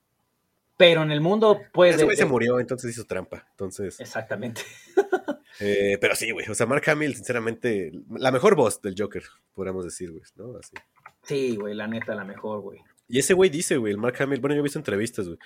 [0.76, 1.94] Pero en el mundo, pues.
[1.94, 4.62] ese güey se murió, entonces hizo trampa, entonces, Exactamente.
[5.60, 9.22] eh, pero sí, güey, o sea, Mark Hamill, sinceramente, la mejor voz del Joker,
[9.54, 10.56] podríamos decir, güey, ¿no?
[10.58, 10.74] Así.
[11.22, 12.80] Sí, güey, la neta, la mejor, güey.
[13.08, 15.38] Y ese güey dice, güey, el Mark Hamill, bueno, yo he visto entrevistas, güey.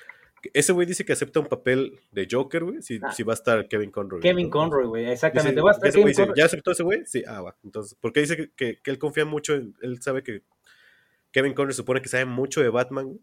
[0.54, 3.10] Ese güey dice que acepta un papel de Joker, güey, si, Ah.
[3.12, 4.20] si va a estar Kevin Conroy.
[4.20, 4.50] Kevin ¿no?
[4.52, 5.56] Conroy, güey, exactamente.
[5.56, 6.38] Dice- Va a estar ese güey Kevin dice, Conroy.
[6.38, 7.02] ¿Ya aceptó ese güey?
[7.06, 7.56] Sí, ah, va.
[7.64, 10.42] Entonces, porque dice que, que- que él confía mucho, en- él sabe que
[11.32, 13.20] Kevin Conroy supone que sabe mucho de Batman, güey.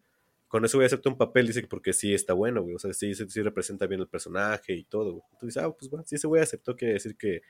[0.50, 2.76] Con eso güey acepta un papel, dice que porque sí está bueno, güey.
[2.76, 5.24] O sea, sí, sí, sí representa bien el personaje y todo, güey.
[5.34, 7.42] Entonces, ah, pues va, si ese güey aceptó, quiere decir que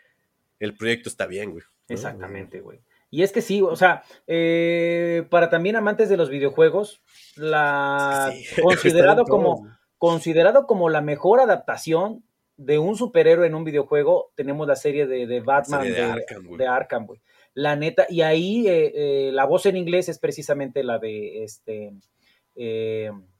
[0.59, 1.63] el proyecto está bien, güey.
[1.89, 1.93] ¿no?
[1.95, 2.79] Exactamente, güey.
[3.15, 7.01] Y es que sí, o sea, eh, para también amantes de los videojuegos,
[7.37, 12.23] la Sí, considerado como considerado como la mejor adaptación
[12.57, 16.11] de un superhéroe en un videojuego, tenemos la serie de, de Batman serie de, de
[16.11, 16.57] Arkham, güey.
[16.57, 17.21] de Arkham, güey.
[17.53, 21.93] La neta, y ahí eh, eh, la voz en inglés es precisamente la de este,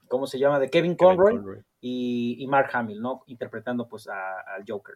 [0.08, 0.60] ¿cómo se llama?
[0.60, 1.60] De Kevin Kevin Conroy, Conroy.
[1.82, 3.24] y, y Mark Hamill, ¿no?
[3.28, 4.96] Interpretando pues a- al Joker.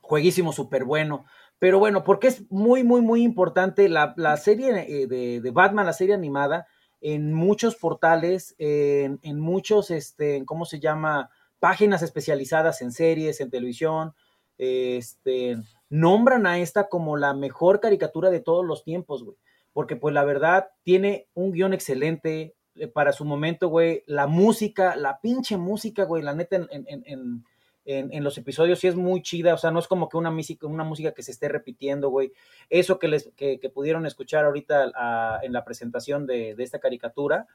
[0.00, 1.24] Jueguísimo, súper bueno.
[1.60, 5.86] Pero bueno, porque es muy, muy, muy importante la, la serie eh, de, de Batman,
[5.86, 6.66] la serie animada,
[7.00, 11.30] en muchos portales, en, muchos, este, ¿cómo se llama?
[11.58, 14.14] Páginas especializadas en series, en televisión,
[14.58, 15.56] este,
[15.88, 19.36] nombran a esta como la mejor caricatura de todos los tiempos, güey.
[19.72, 24.02] Porque pues la verdad tiene un guion excelente eh, para su momento, güey.
[24.06, 27.44] La música, la pinche música, güey, la neta en, en, en,
[27.84, 30.30] en- en- los episodios sí es muy chida, o sea, no es como que una
[30.30, 32.32] música, una música que se esté repitiendo, güey.
[32.68, 37.46] Eso que les que, pudieron escuchar ahorita ah, en la presentación de, de esta caricatura,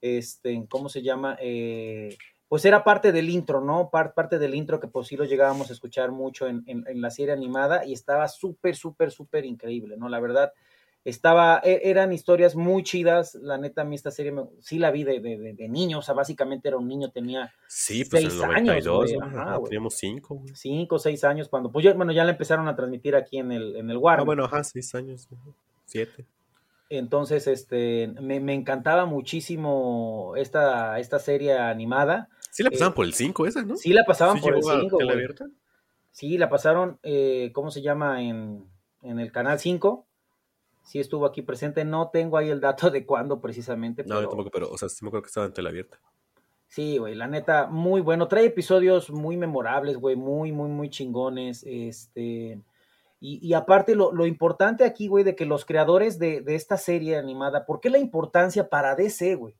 [0.00, 1.36] este, ¿cómo se llama?
[1.40, 2.16] Eh,
[2.48, 3.88] pues era parte del intro, ¿no?
[3.90, 7.10] Par- parte del intro que pues sí lo llegábamos a escuchar mucho en- en la
[7.10, 10.08] serie animada y estaba súper, súper, súper increíble, ¿no?
[10.08, 10.52] La verdad,
[11.04, 14.90] estaba, e- eran historias muy chidas, la neta a mí esta serie me- sí la
[14.90, 18.30] vi de, de, de- niño, o sea, básicamente era un niño, tenía Sí, pues en
[18.30, 19.24] seis el años, 92, güey, ¿no?
[19.40, 19.70] ajá, güey.
[19.70, 20.54] teníamos cinco, güey.
[20.54, 23.76] cinco seis años cuando, pues ya, bueno, ya la empezaron a transmitir aquí en el,
[23.76, 24.22] en el Warner.
[24.22, 25.28] Ah, bueno, ajá, seis años,
[25.86, 26.24] siete.
[26.88, 32.28] Entonces, este, me, me encantaba muchísimo esta, esta serie animada.
[32.50, 33.76] Sí la pasaban Eh, por el 5 esa, ¿no?
[33.76, 34.96] Sí la pasaban ¿Sí por el llegó a 5.
[34.98, 35.46] tele abierta?
[36.10, 38.22] Sí, la pasaron, eh, ¿cómo se llama?
[38.22, 38.66] En,
[39.00, 40.06] en el canal 5.
[40.82, 41.84] Sí estuvo aquí presente.
[41.84, 44.04] No tengo ahí el dato de cuándo precisamente.
[44.04, 45.98] No, yo tampoco, pero, o sea, sí me acuerdo que estaba en tele abierta.
[46.68, 48.28] Sí, güey, la neta, muy bueno.
[48.28, 51.64] Trae episodios muy memorables, güey, muy, muy, muy chingones.
[51.66, 52.60] Este.
[53.20, 56.76] Y, y aparte, lo, lo importante aquí, güey, de que los creadores de, de esta
[56.76, 59.54] serie animada, ¿por qué la importancia para DC, güey?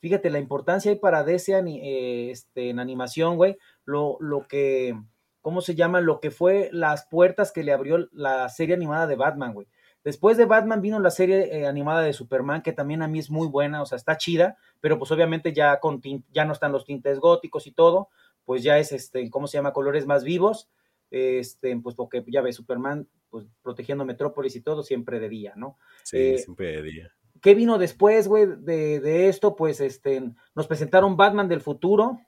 [0.00, 3.56] Fíjate, la importancia hay para DC eh, este, en animación, güey.
[3.84, 4.94] Lo, lo que,
[5.40, 6.00] ¿cómo se llama?
[6.00, 9.66] Lo que fue las puertas que le abrió la serie animada de Batman, güey.
[10.06, 13.28] Después de Batman vino la serie eh, animada de Superman, que también a mí es
[13.28, 16.00] muy buena, o sea, está chida, pero pues obviamente ya, con
[16.30, 18.08] ya no están los tintes góticos y todo,
[18.44, 19.72] pues ya es, este, ¿cómo se llama?
[19.72, 20.70] Colores más vivos,
[21.10, 25.76] este, pues porque ya ves, Superman, pues protegiendo Metrópolis y todo, siempre de día, ¿no?
[26.04, 27.12] Sí, Eh, siempre de día.
[27.42, 29.56] ¿Qué vino después, güey, de, de esto?
[29.56, 30.22] Pues este,
[30.54, 32.20] nos presentaron Batman del futuro,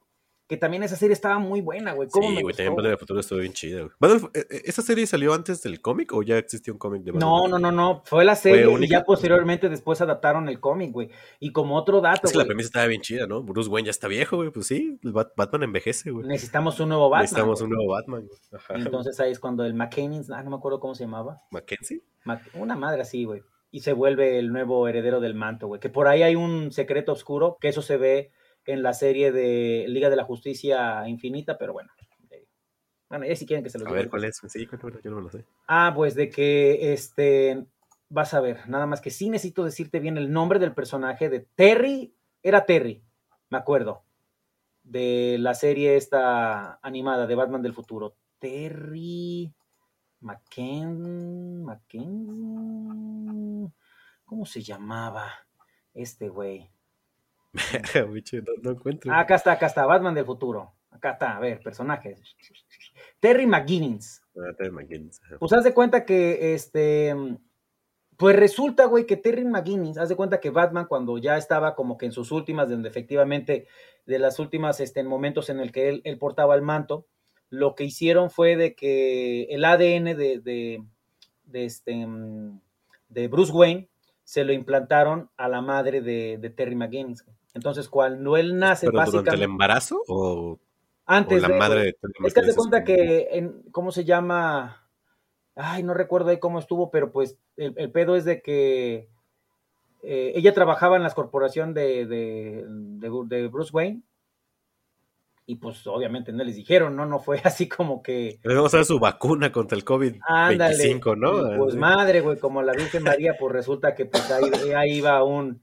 [0.48, 2.08] que también esa serie estaba muy buena, güey.
[2.08, 3.90] ¿Cómo Sí, me güey, gustó, también Batman del Futuro estuvo bien chida, güey.
[4.00, 7.12] Batman- eh, eh, ¿Esa serie salió antes del cómic o ya existía un cómic de
[7.12, 7.28] Batman?
[7.28, 8.02] No, no, no, no.
[8.06, 8.98] Fue la serie y única?
[8.98, 11.10] ya posteriormente después adaptaron el cómic, güey.
[11.38, 13.42] Y como otro dato, Es que la premisa estaba bien chida, ¿no?
[13.42, 14.50] Bruce Wayne ya está viejo, güey.
[14.50, 16.26] Pues sí, Batman envejece, güey.
[16.26, 17.22] necesitamos un nuevo Batman.
[17.24, 17.70] Necesitamos güey.
[17.70, 18.38] un nuevo Batman, güey.
[18.52, 18.74] Ajá.
[18.74, 21.42] Entonces ahí es cuando el McKinney, ah, no me acuerdo cómo se llamaba.
[21.50, 22.02] ¿Mackenzie?
[22.24, 23.42] Mac- Una madre así, güey.
[23.70, 25.78] Y se vuelve el nuevo heredero del manto, güey.
[25.78, 28.32] Que por ahí hay un secreto oscuro, que eso se ve
[28.68, 31.90] en la serie de Liga de la Justicia Infinita, pero bueno.
[32.30, 32.46] eh,
[33.08, 34.02] Bueno, ya si quieren que se los A diga.
[34.02, 34.36] ver, ¿cuál es?
[34.46, 34.68] Sí,
[35.02, 35.44] yo no me lo sé.
[35.66, 37.64] Ah, pues de que este
[38.10, 41.40] vas a ver, nada más que sí necesito decirte bien el nombre del personaje de
[41.40, 43.02] Terry, era Terry,
[43.50, 44.04] me acuerdo,
[44.82, 48.16] de la serie esta animada de Batman del futuro.
[48.38, 49.52] Terry
[50.20, 53.72] McKen, McKen,
[54.24, 55.30] ¿cómo se llamaba
[55.94, 56.70] este güey?
[58.12, 59.12] Bicho, no, no encuentro.
[59.12, 60.72] Acá está, acá está, Batman del futuro.
[60.90, 62.20] Acá está, a ver, personajes.
[63.20, 64.22] Terry McGuinness.
[64.36, 65.38] Ah, Terry McGinnis, ajá.
[65.38, 67.14] Pues haz de cuenta que este.
[68.16, 71.96] Pues resulta, güey, que Terry McGuinness, haz de cuenta que Batman, cuando ya estaba como
[71.96, 73.68] que en sus últimas, donde efectivamente,
[74.06, 77.06] de las últimas este, momentos en el que él, él portaba el manto,
[77.48, 80.82] lo que hicieron fue de que el ADN de, de,
[81.44, 82.06] de este,
[83.08, 83.88] de Bruce Wayne
[84.24, 87.24] se lo implantaron a la madre de, de Terry McGuinness.
[87.24, 87.37] güey.
[87.58, 89.44] Entonces, cuando él nace, ¿Pero durante el básicamente.
[89.44, 90.58] embarazo o,
[91.06, 91.96] Antes o la de, madre de Es
[92.34, 94.88] que McGinnis cuenta que, en, ¿cómo se llama?
[95.56, 99.08] Ay, no recuerdo ahí cómo estuvo, pero pues el, el pedo es de que
[100.02, 104.02] eh, ella trabajaba en la corporación de, de, de- Bruce Wayne
[105.46, 107.06] y pues obviamente no les dijeron, ¿no?
[107.06, 108.38] No fue así como que...
[108.44, 109.84] Le vamos a dar su vacuna contra el
[110.28, 110.76] Ándale.
[110.76, 111.54] COVID-25, ¿no?
[111.54, 115.24] Y, Pues madre, güey, como la Virgen María, pues resulta que pues ahí, ahí iba
[115.24, 115.60] un,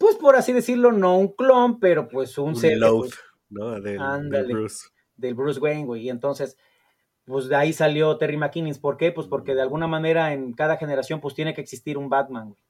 [0.00, 3.18] pues por así decirlo, no un clon, pero pues un, un ser load, pues,
[3.50, 3.72] ¿no?
[3.72, 4.54] Del, del Ándale.
[4.54, 4.88] Bruce.
[5.14, 6.04] del Bruce Wayne, güey.
[6.04, 6.56] Y entonces,
[7.26, 8.74] pues de ahí salió Terry McKinnon.
[8.76, 9.12] ¿Por qué?
[9.12, 12.62] Pues porque de alguna manera en cada generación pues tiene que existir un Batman, güey.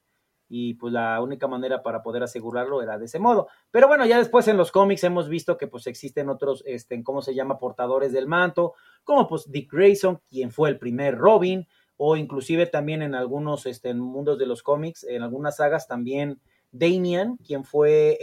[0.49, 3.47] Y pues la única manera para poder asegurarlo era de ese modo.
[3.71, 7.21] Pero bueno, ya después en los cómics hemos visto que pues existen otros, este, ¿cómo
[7.21, 7.59] se llama?
[7.59, 8.73] Portadores del manto,
[9.05, 11.65] como pues Dick Grayson, quien fue el primer Robin,
[11.95, 16.41] o inclusive también en algunos este, mundos de los cómics, en algunas sagas también
[16.71, 18.17] Damian, quien fue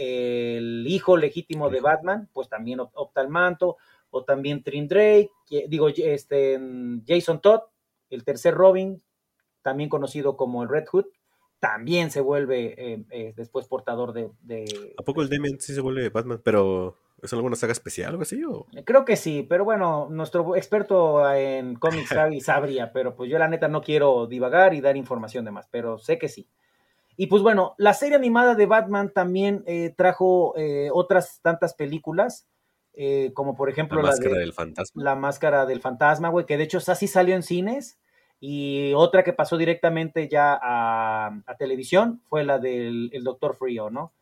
[0.57, 3.77] el hijo legítimo de Batman, pues también op- opta al manto,
[4.11, 6.59] o también Trin Drake, que- digo, este,
[7.07, 7.61] Jason Todd,
[8.09, 9.01] el tercer Robin,
[9.61, 11.05] también conocido como el Red Hood,
[11.59, 15.81] también se vuelve eh, eh, después portador de, de- ¿A poco el Damien sí se
[15.81, 16.41] vuelve Batman?
[16.43, 18.41] ¿Pero es alguna saga especial o algo así?
[18.45, 18.65] O?
[18.85, 23.67] Creo que sí, pero bueno, nuestro experto en cómics sabría, pero pues yo la neta
[23.67, 26.47] no quiero divagar y dar información de más, pero sé que sí.
[27.21, 32.47] Y pues bueno, la serie animada de Batman también eh, trajo eh, otras tantas películas,
[32.93, 35.03] eh, como por ejemplo La la, máscara de del fantasma.
[35.03, 37.99] La Máscara del Fantasma, güey, que de hecho esa sí salió en cines,
[38.39, 43.89] y otra que pasó directamente ya a, a televisión fue la del el Doctor Frío,
[43.89, 44.13] ¿no?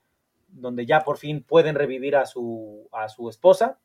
[0.47, 3.77] Donde ya por fin pueden revivir a su, a su esposa.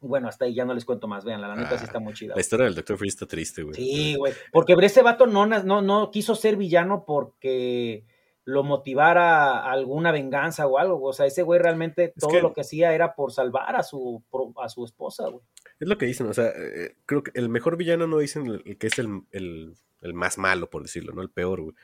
[0.00, 2.34] Bueno, hasta ahí ya no les cuento más, vean, la neta sí está muy chida.
[2.34, 3.74] La historia del Doctor Freeze está triste, güey.
[3.74, 4.32] Sí, güey.
[4.50, 8.04] Porque ese vato no, no, no quiso ser villano porque
[8.44, 11.02] lo motivara a alguna venganza o algo.
[11.02, 14.22] O sea, ese güey realmente todo que- lo que hacía era por salvar a su,
[14.62, 15.44] a su esposa, güey.
[15.78, 18.62] Es lo que dicen, o sea, eh, creo que el mejor villano no dicen el,
[18.64, 21.20] el que es el, el- el más malo, por decirlo, ¿no?
[21.20, 21.74] El peor, güey.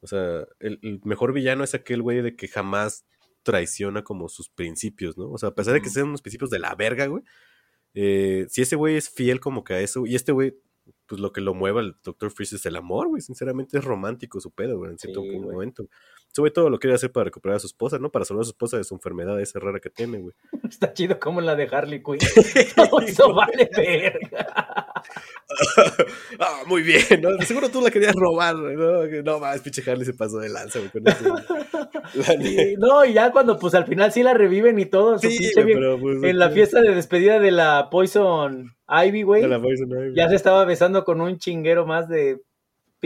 [0.00, 3.04] O sea, el, mejor villano es aquel güey de que jamás
[3.42, 5.28] traiciona como sus principios, ¿no?
[5.30, 7.24] O sea, a pesar de que sean unos principios de la verga, güey,
[7.94, 10.54] eh, si ese güey es fiel como que a eso, y este güey,
[11.06, 12.30] pues lo que lo mueve al Dr.
[12.30, 15.86] Freeze es el amor, güey, sinceramente es romántico su pedo, güey, en cierto Sí, momento.
[16.42, 18.10] Güey todo lo quiere hacer para recuperar a su esposa, ¿no?
[18.10, 20.34] Para salvar a su esposa de su enfermedad esa rara que tiene, güey.
[20.68, 22.18] Está chido como la de Harley Quinn.
[22.76, 24.86] Todo eso vale verga.
[26.40, 27.30] ah, muy bien, ¿no?
[27.42, 29.04] Seguro tú la querías robar, güey, ¿no?
[29.22, 31.24] No más, pinche Harley se pasó de lanza, güey, con eso.
[31.24, 32.76] güey.
[32.78, 35.18] No, y ya cuando pues al final sí la reviven y todo.
[35.18, 36.22] su Sí, pinche güey, pero pues.
[36.22, 39.42] en la fiesta de despedida de la Poison Ivy, güey.
[39.42, 40.14] De la Poison Ivy.
[40.14, 42.40] Ya se estaba besando con un chinguero más de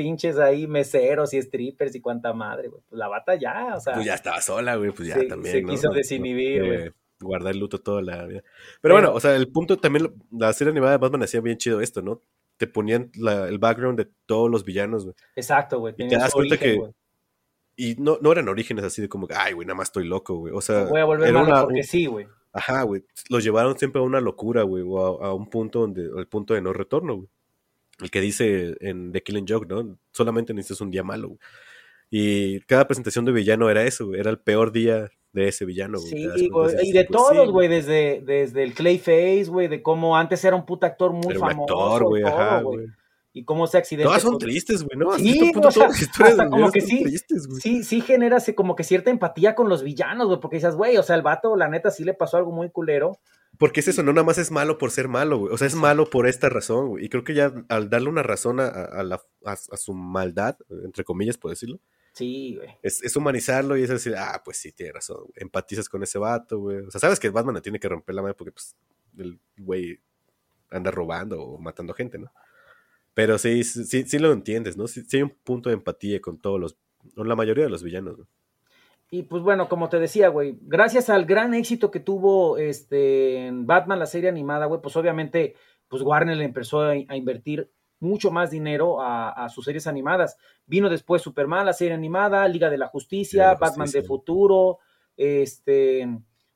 [0.03, 2.80] pinches ahí, meseros y strippers y cuánta madre, güey.
[2.88, 3.94] Pues la bata ya, o sea.
[3.94, 5.53] Pues ya estaba sola, güey, pues ya Se- también.
[5.57, 5.68] se ¿no?
[5.70, 6.82] quiso desinhibir, güey.
[6.86, 8.44] eh, Guardar el luto toda la vida.
[8.80, 11.80] Pero, bueno, o sea, el punto también, la serie animada de Batman hacía bien chido
[11.80, 12.22] esto, ¿no?
[12.59, 15.16] Te ponían la- el background de todos los villanos, güey.
[15.34, 15.94] Exacto, güey.
[15.94, 16.92] te tenía das cuenta origen, que güey.
[17.76, 20.53] Y no, no eran orígenes así de como, ay, güey, nada más estoy loco, güey.
[20.55, 22.28] O sea, Voy a volver malo una- porque sí, güey.
[22.53, 23.03] Ajá, güey.
[23.30, 26.55] Los llevaron siempre a una locura, güey, o a, a un punto donde, el punto
[26.55, 27.28] de no retorno, güey.
[28.01, 29.99] El que dice en The Killing Joke, ¿no?
[30.12, 31.40] Solamente necesitas un día malo, güey.
[32.11, 34.20] Y cada presentación de villano era eso, güey.
[34.20, 36.11] Era el peor día de ese villano, güey.
[36.11, 40.16] Sí, güey, y de pues, todos, sí, güey, desde, desde el Clayface, güey, de cómo
[40.16, 41.84] antes era un puto actor muy Era un famoso.
[41.84, 42.86] actor, güey, todo, ajá, güey.
[43.34, 44.09] Y cómo se accidenta.
[44.09, 45.12] Todas son tristes, güey, ¿no?
[45.12, 47.61] Sí, cierto punto o sea, todas las historias hasta de como que sí, tristes, güey.
[47.61, 50.96] sí, sí genera así como que cierta empatía con los villanos, güey, porque dices, güey,
[50.96, 53.18] o sea, el vato, la neta, sí le pasó algo muy culero.
[53.59, 55.52] Porque es eso, no nada más es malo por ser malo, güey.
[55.52, 57.04] O sea, es malo por esta razón, güey.
[57.04, 60.56] Y creo que ya al darle una razón a, a la- a- a su maldad,
[60.84, 61.80] entre comillas, por decirlo,
[62.12, 62.68] Sí, güey.
[62.82, 65.18] es, es humanizarlo y es decir, ah, pues sí, tiene razón.
[65.22, 65.32] güey.
[65.36, 66.78] Empatizas con ese vato, güey.
[66.78, 68.76] O sea, sabes que Batman le tiene que romper la madre porque, pues,
[69.18, 69.98] el güey
[70.70, 72.30] anda robando o matando gente, ¿no?
[73.14, 74.86] Pero sí, sí, sí, lo entiendes, ¿no?
[74.86, 76.76] Sí, sí hay un punto de empatía con todos los,
[77.16, 78.28] con la mayoría de los villanos, ¿no?
[79.11, 83.66] Y pues bueno, como te decía, güey, gracias al gran éxito que tuvo este en
[83.66, 85.54] Batman, la serie animada, güey, pues obviamente,
[85.88, 90.36] pues Warner le empezó a, a invertir mucho más dinero a, a sus series animadas.
[90.66, 94.02] Vino después Superman, la serie animada, Liga de la Justicia, Liga de la Batman de.
[94.02, 94.78] Futuro,
[95.16, 96.09] este,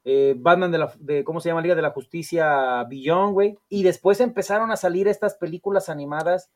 [0.04, 1.62] eh, Batman de la, de, ¿cómo se llama?
[1.62, 3.58] Liga de la Justicia Beyond, güey.
[3.68, 6.50] Y después empezaron a salir estas películas animadas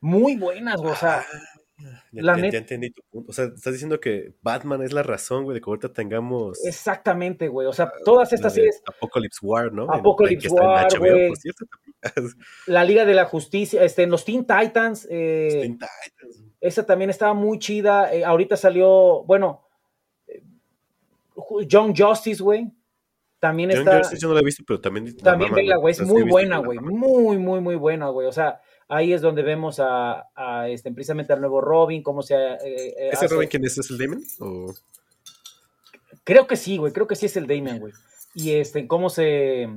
[0.00, 1.24] muy buenas, güey, o sea,
[1.82, 3.30] Ya, La ya- net- ya entendí tu punto.
[3.30, 7.48] O sea, estás diciendo que Batman es la razón, güey, de que ahorita tengamos exactamente,
[7.48, 9.90] güey, o sea, todas la estas series, Apocalypse War, ¿no?
[9.90, 11.28] Apocalypse en War, HBO, güey.
[11.28, 11.92] por cierto, también.
[12.66, 16.44] la Liga de la Justicia, este, en los Teen Titans, eh, Teen Titans.
[16.60, 18.12] esa también estaba muy chida.
[18.14, 19.66] eh, ahorita salió, bueno,
[20.28, 20.42] eh,
[21.34, 22.70] Ju- Young Justice, güey.
[23.40, 23.98] También Young está.
[23.98, 25.06] Justice yo no la he visto, pero también.
[25.16, 25.90] la también vela, güey.
[25.92, 26.78] Es muy buena, la güey.
[26.78, 28.28] Muy, muy, muy buena, güey.
[28.28, 28.60] O sea,
[28.94, 32.34] ahí es donde vemos a, a, este, precisamente al nuevo Robin, cómo se.
[32.34, 33.78] eh, eh, ¿Ese hace- Robin quién es?
[33.78, 34.22] ¿Es el Damon?
[34.40, 34.74] ¿O...
[36.24, 36.92] Creo que sí, güey.
[36.92, 37.92] Creo que sí es el Damian, güey.
[38.34, 39.68] Y este, cómo se.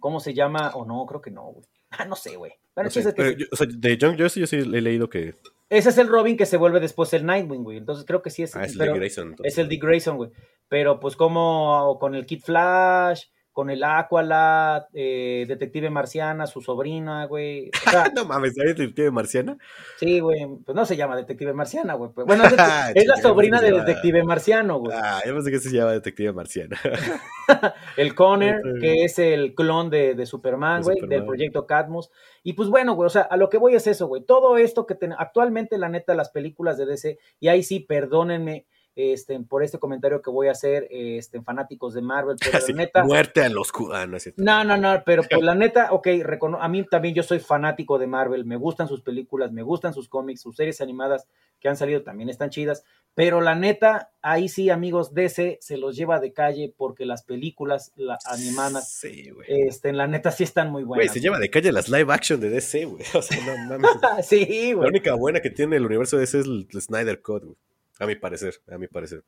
[0.00, 0.72] ¿Cómo se llama?
[0.74, 1.64] O no, creo que no, güey.
[1.90, 2.52] Ah, no sé, güey.
[2.74, 3.36] Bueno, no sé, que pero sí.
[3.38, 5.36] yo- o sea, de Young Justice yo sí he leído que.
[5.70, 7.78] Ese es el Robin que se vuelve después el Nightwing, güey.
[7.78, 8.54] Entonces creo que sí es.
[8.56, 9.28] Ah, es el de Grayson.
[9.28, 9.52] entonces.
[9.52, 10.30] Es el Dick Grayson, güey.
[10.68, 13.24] Pero pues como con el Kid Flash,
[13.54, 17.70] con el Aqualad, eh, Detective Marciana, su sobrina, güey.
[17.86, 19.56] O sea, no mames, ¿hay detective marciana?
[19.98, 20.44] sí, güey.
[20.66, 22.10] Pues no se llama Detective Marciana, güey.
[22.12, 22.52] pues, Bueno, es,
[22.96, 24.94] es la sobrina de Detective Marciano, güey.
[25.00, 26.76] Ah, yo pensé que se llama detective marciana.
[27.96, 28.80] El Connor, Ok.
[28.80, 32.10] que es el clon de, de Superman, güey, del proyecto Cadmus.
[32.42, 34.22] Y pues bueno, güey, o sea, a lo que voy es eso, güey.
[34.24, 38.66] Todo esto que ten- actualmente, la neta, las películas de DC, y ahí sí, perdónenme
[38.96, 43.04] este, por este comentario que voy a hacer, este, fanáticos de Marvel, pero la neta.
[43.04, 44.28] muerte a los cubanos.
[44.36, 47.98] No, no, no, pero pues la neta, ok, recono- a mí también yo soy fanático
[47.98, 51.26] de Marvel, me gustan sus películas, me gustan sus cómics, sus series animadas
[51.60, 52.84] que han salido también están chidas,
[53.14, 57.92] pero la neta, ahí sí, amigos, DC se los lleva de calle porque las películas
[57.96, 61.14] la, animadas, Sí, este, la neta sí están muy Güey, buenas.
[61.14, 63.02] se lleva de calle las live action de DC, güey.
[63.14, 63.90] O sea, no mames.
[64.26, 64.88] sí, La güey.
[64.90, 67.56] única buena que tiene el universo de DC es el, el Snyder Code, güey.
[67.98, 69.24] A mi parecer, a mi parecer.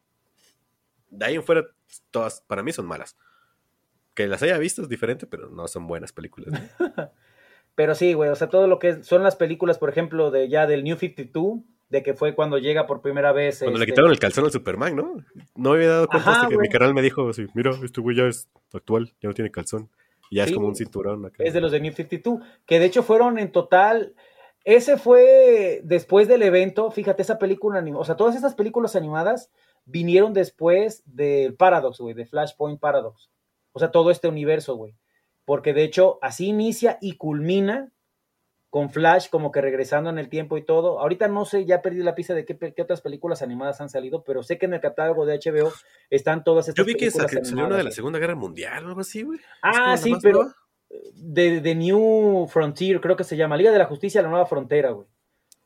[1.10, 1.64] De ahí en fuera,
[2.10, 3.16] todas para mí son malas.
[4.14, 6.52] Que las haya visto es diferente, pero no son buenas películas.
[6.78, 7.10] ¿no?
[7.74, 10.66] Pero sí, güey, o sea, todo lo que son las películas, por ejemplo, de ya
[10.66, 11.60] del New 52,
[11.90, 13.58] de que fue cuando llega por primera vez.
[13.58, 15.16] Cuando le este, quitaron el calzón al Superman, ¿no?
[15.54, 16.68] No me había dado cuenta Ajá, hasta que güey.
[16.68, 19.90] mi canal me dijo así, mira, este güey ya es actual, ya no tiene calzón.
[20.30, 21.44] Y ya Sí, es como un cinturón acá.
[21.44, 24.14] es de los de New 52, que de hecho fueron en total,
[24.66, 29.52] ese fue después del evento, fíjate, esa película animada, o sea, todas estas películas animadas
[29.84, 33.30] vinieron después del Paradox, güey, de Flashpoint Paradox.
[33.70, 34.96] O sea, todo este universo, güey.
[35.44, 37.92] Porque de hecho así inicia y culmina
[38.68, 40.98] con Flash como que regresando en el tiempo y todo.
[40.98, 44.42] Ahorita no sé, ya perdí la pista de qué, otras películas animadas han salido, pero
[44.42, 45.72] sé que en el catálogo de HBO
[46.10, 47.92] están todas estas Yo vi que películas salió una de la.
[47.92, 49.38] Segunda Guerra Mundial o algo así, güey.
[49.38, 50.52] ¿Es Ah, sí, pero?
[51.14, 54.90] De, de New Frontier, creo que se llama, Liga de la Justicia, la nueva frontera,
[54.90, 55.06] güey.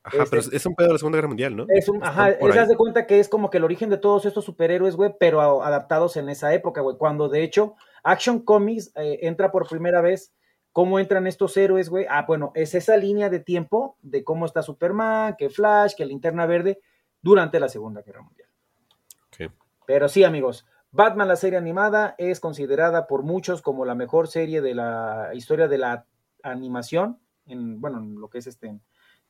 [0.02, 1.66] Ajá, este- pero es- es un pedo de la Segunda Guerra Mundial, ¿no?
[1.68, 2.58] Es un, ajá, es, ahí.
[2.58, 5.40] haz de cuenta que es como que el origen de todos estos superhéroes, güey, pero
[5.42, 10.00] a- adaptados en esa época, güey, cuando de hecho Action Comics eh, entra por primera
[10.00, 10.32] vez,
[10.72, 12.06] ¿cómo entran estos héroes, güey?
[12.08, 16.46] Ah, bueno, es esa línea de tiempo de cómo está Superman, que Flash, que Linterna
[16.46, 16.80] Verde,
[17.20, 18.48] durante la Segunda Guerra Mundial.
[19.26, 19.52] Ok.
[19.86, 24.60] Pero sí, amigos, Batman, la serie animada, es considerada por muchos como la mejor serie
[24.60, 26.06] de la historia de la
[26.42, 28.78] animación, en, bueno, en lo que es este,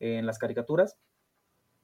[0.00, 0.96] en, las caricaturas.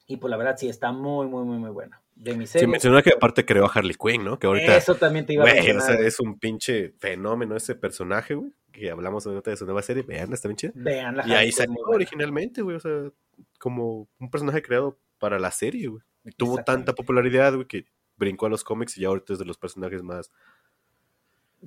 [0.07, 2.01] Y pues la verdad sí está muy, muy, muy, muy buena.
[2.15, 2.69] De mi Sí, serie.
[2.69, 4.39] mencionó que aparte creó a Harley Quinn, ¿no?
[4.39, 5.97] Que ahorita, Eso también te iba a güey, o mencionar.
[5.99, 8.53] sea, es un pinche fenómeno ese personaje, güey.
[8.73, 10.73] Que hablamos ahorita de su nueva serie, vean, está bien chida.
[10.75, 13.11] Vean la Y ahí salió originalmente, güey, o sea,
[13.59, 16.03] como un personaje creado para la serie, güey.
[16.37, 17.87] Tuvo tanta popularidad, güey, que
[18.17, 20.31] brincó a los cómics y ya ahorita es de los personajes más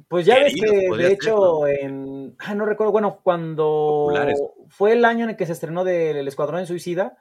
[0.07, 2.35] Pues ya ves que, de ser, hecho, en.
[2.39, 4.41] ah, no recuerdo, bueno, cuando Populares.
[4.69, 7.17] fue el año en el que se estrenó del Escuadrón Suicida,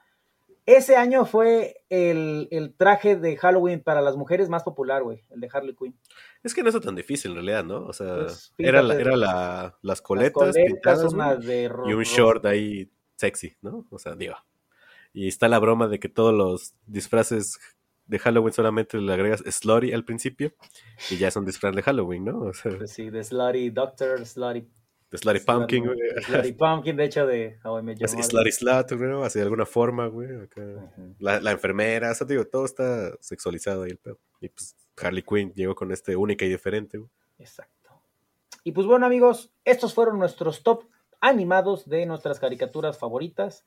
[0.65, 5.39] ese año fue el, el traje de Halloween para las mujeres más popular, güey, el
[5.39, 5.97] de Harley Quinn.
[6.43, 7.85] Es que no está tan difícil en realidad, ¿no?
[7.87, 9.27] O sea, Pues, era, la, era la,
[9.63, 11.11] las Las coletas, pintadas,
[11.45, 13.87] de y un short ahí sexy, ¿no?
[13.89, 14.35] O sea, digo.
[15.11, 17.57] Y está la broma de que todos los disfraces
[18.09, 20.51] de Halloween solamente le agregas slutty al principio
[21.11, 22.39] y ya es un disfraz de Halloween, ¿no?
[22.41, 24.67] O sea, Pues sí, de Slutty Doctor, Slutty.
[25.11, 25.97] de slutty pumpkin, güey.
[26.25, 29.65] Slutty Pumpkin, de hecho, de How I Met Your slutty slut, güey, así de alguna
[29.67, 30.27] forma, güey.
[30.43, 30.61] acá.
[30.61, 31.15] Ujú.
[31.19, 34.19] La, la enfermera, o sea, digo, todo está sexualizado ahí el pedo.
[34.41, 37.09] Y pues Harley Quinn llegó con este única y diferente, güey.
[37.37, 38.01] Exacto.
[38.63, 40.83] Y pues bueno, amigos, estos fueron nuestros top
[41.21, 43.65] animados de nuestras caricaturas favoritas.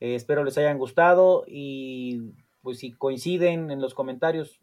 [0.00, 2.32] Eh, espero les hayan gustado y
[2.64, 4.58] pues si coinciden en los comentarios,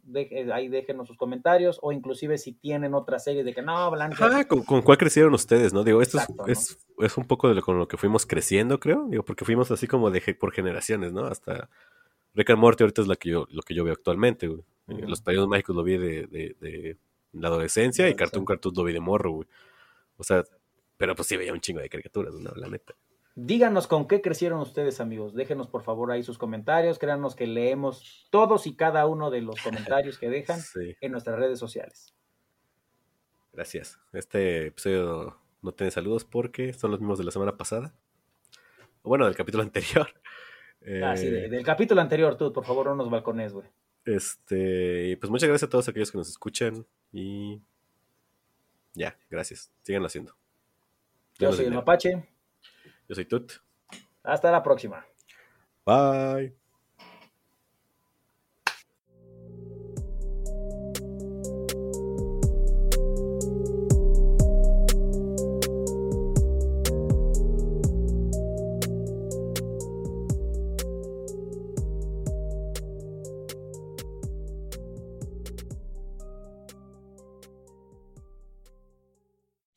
[0.51, 4.17] ahí déjenos sus comentarios o inclusive si tienen otra serie de que no, Blanca.
[4.39, 5.83] Ah, ¿con, con cuál crecieron ustedes, no?
[5.85, 9.05] Digo, esto es- es, es un poco de lo, con lo que fuimos creciendo, creo.
[9.07, 11.25] Digo, porque fuimos así como de por generaciones, ¿no?
[11.25, 11.69] Hasta
[12.33, 14.61] Rick and Morty ahorita es la que yo, lo que yo veo actualmente, güey.
[14.87, 15.07] Ujú.
[15.07, 16.97] Los Padrinos Mágicos lo vi de, de- de
[17.33, 19.47] la adolescencia y Cartoon Cartoon lo vi de morro, güey.
[20.17, 20.43] O sea,
[20.97, 22.51] pero pues sí veía un chingo de caricaturas, ¿no?
[22.55, 22.93] La neta.
[23.36, 25.34] Díganos con qué crecieron ustedes, amigos.
[25.34, 26.99] Déjenos por favor ahí sus comentarios.
[26.99, 31.39] Créanos que leemos todos y cada uno de los comentarios que dejan Sí, en nuestras
[31.39, 32.13] redes sociales.
[33.53, 33.99] gracias.
[34.13, 37.93] Este episodio no tiene saludos porque son los mismos de la semana pasada.
[39.03, 40.07] Bueno, del capítulo anterior.
[41.03, 43.67] Ah, sí, Eh, de- del capítulo anterior, tú, por favor, no nos balcones, güey.
[44.03, 47.61] Este, pues muchas gracias a todos aquellos que nos escuchan y
[48.93, 49.71] ya, gracias.
[49.84, 50.36] Síganlo haciendo.
[51.39, 51.73] Yo soy el.
[51.73, 52.27] Mapache.
[53.12, 53.51] Yo soy Tut.
[54.24, 55.05] Hasta la próxima.
[55.86, 56.61] Bye.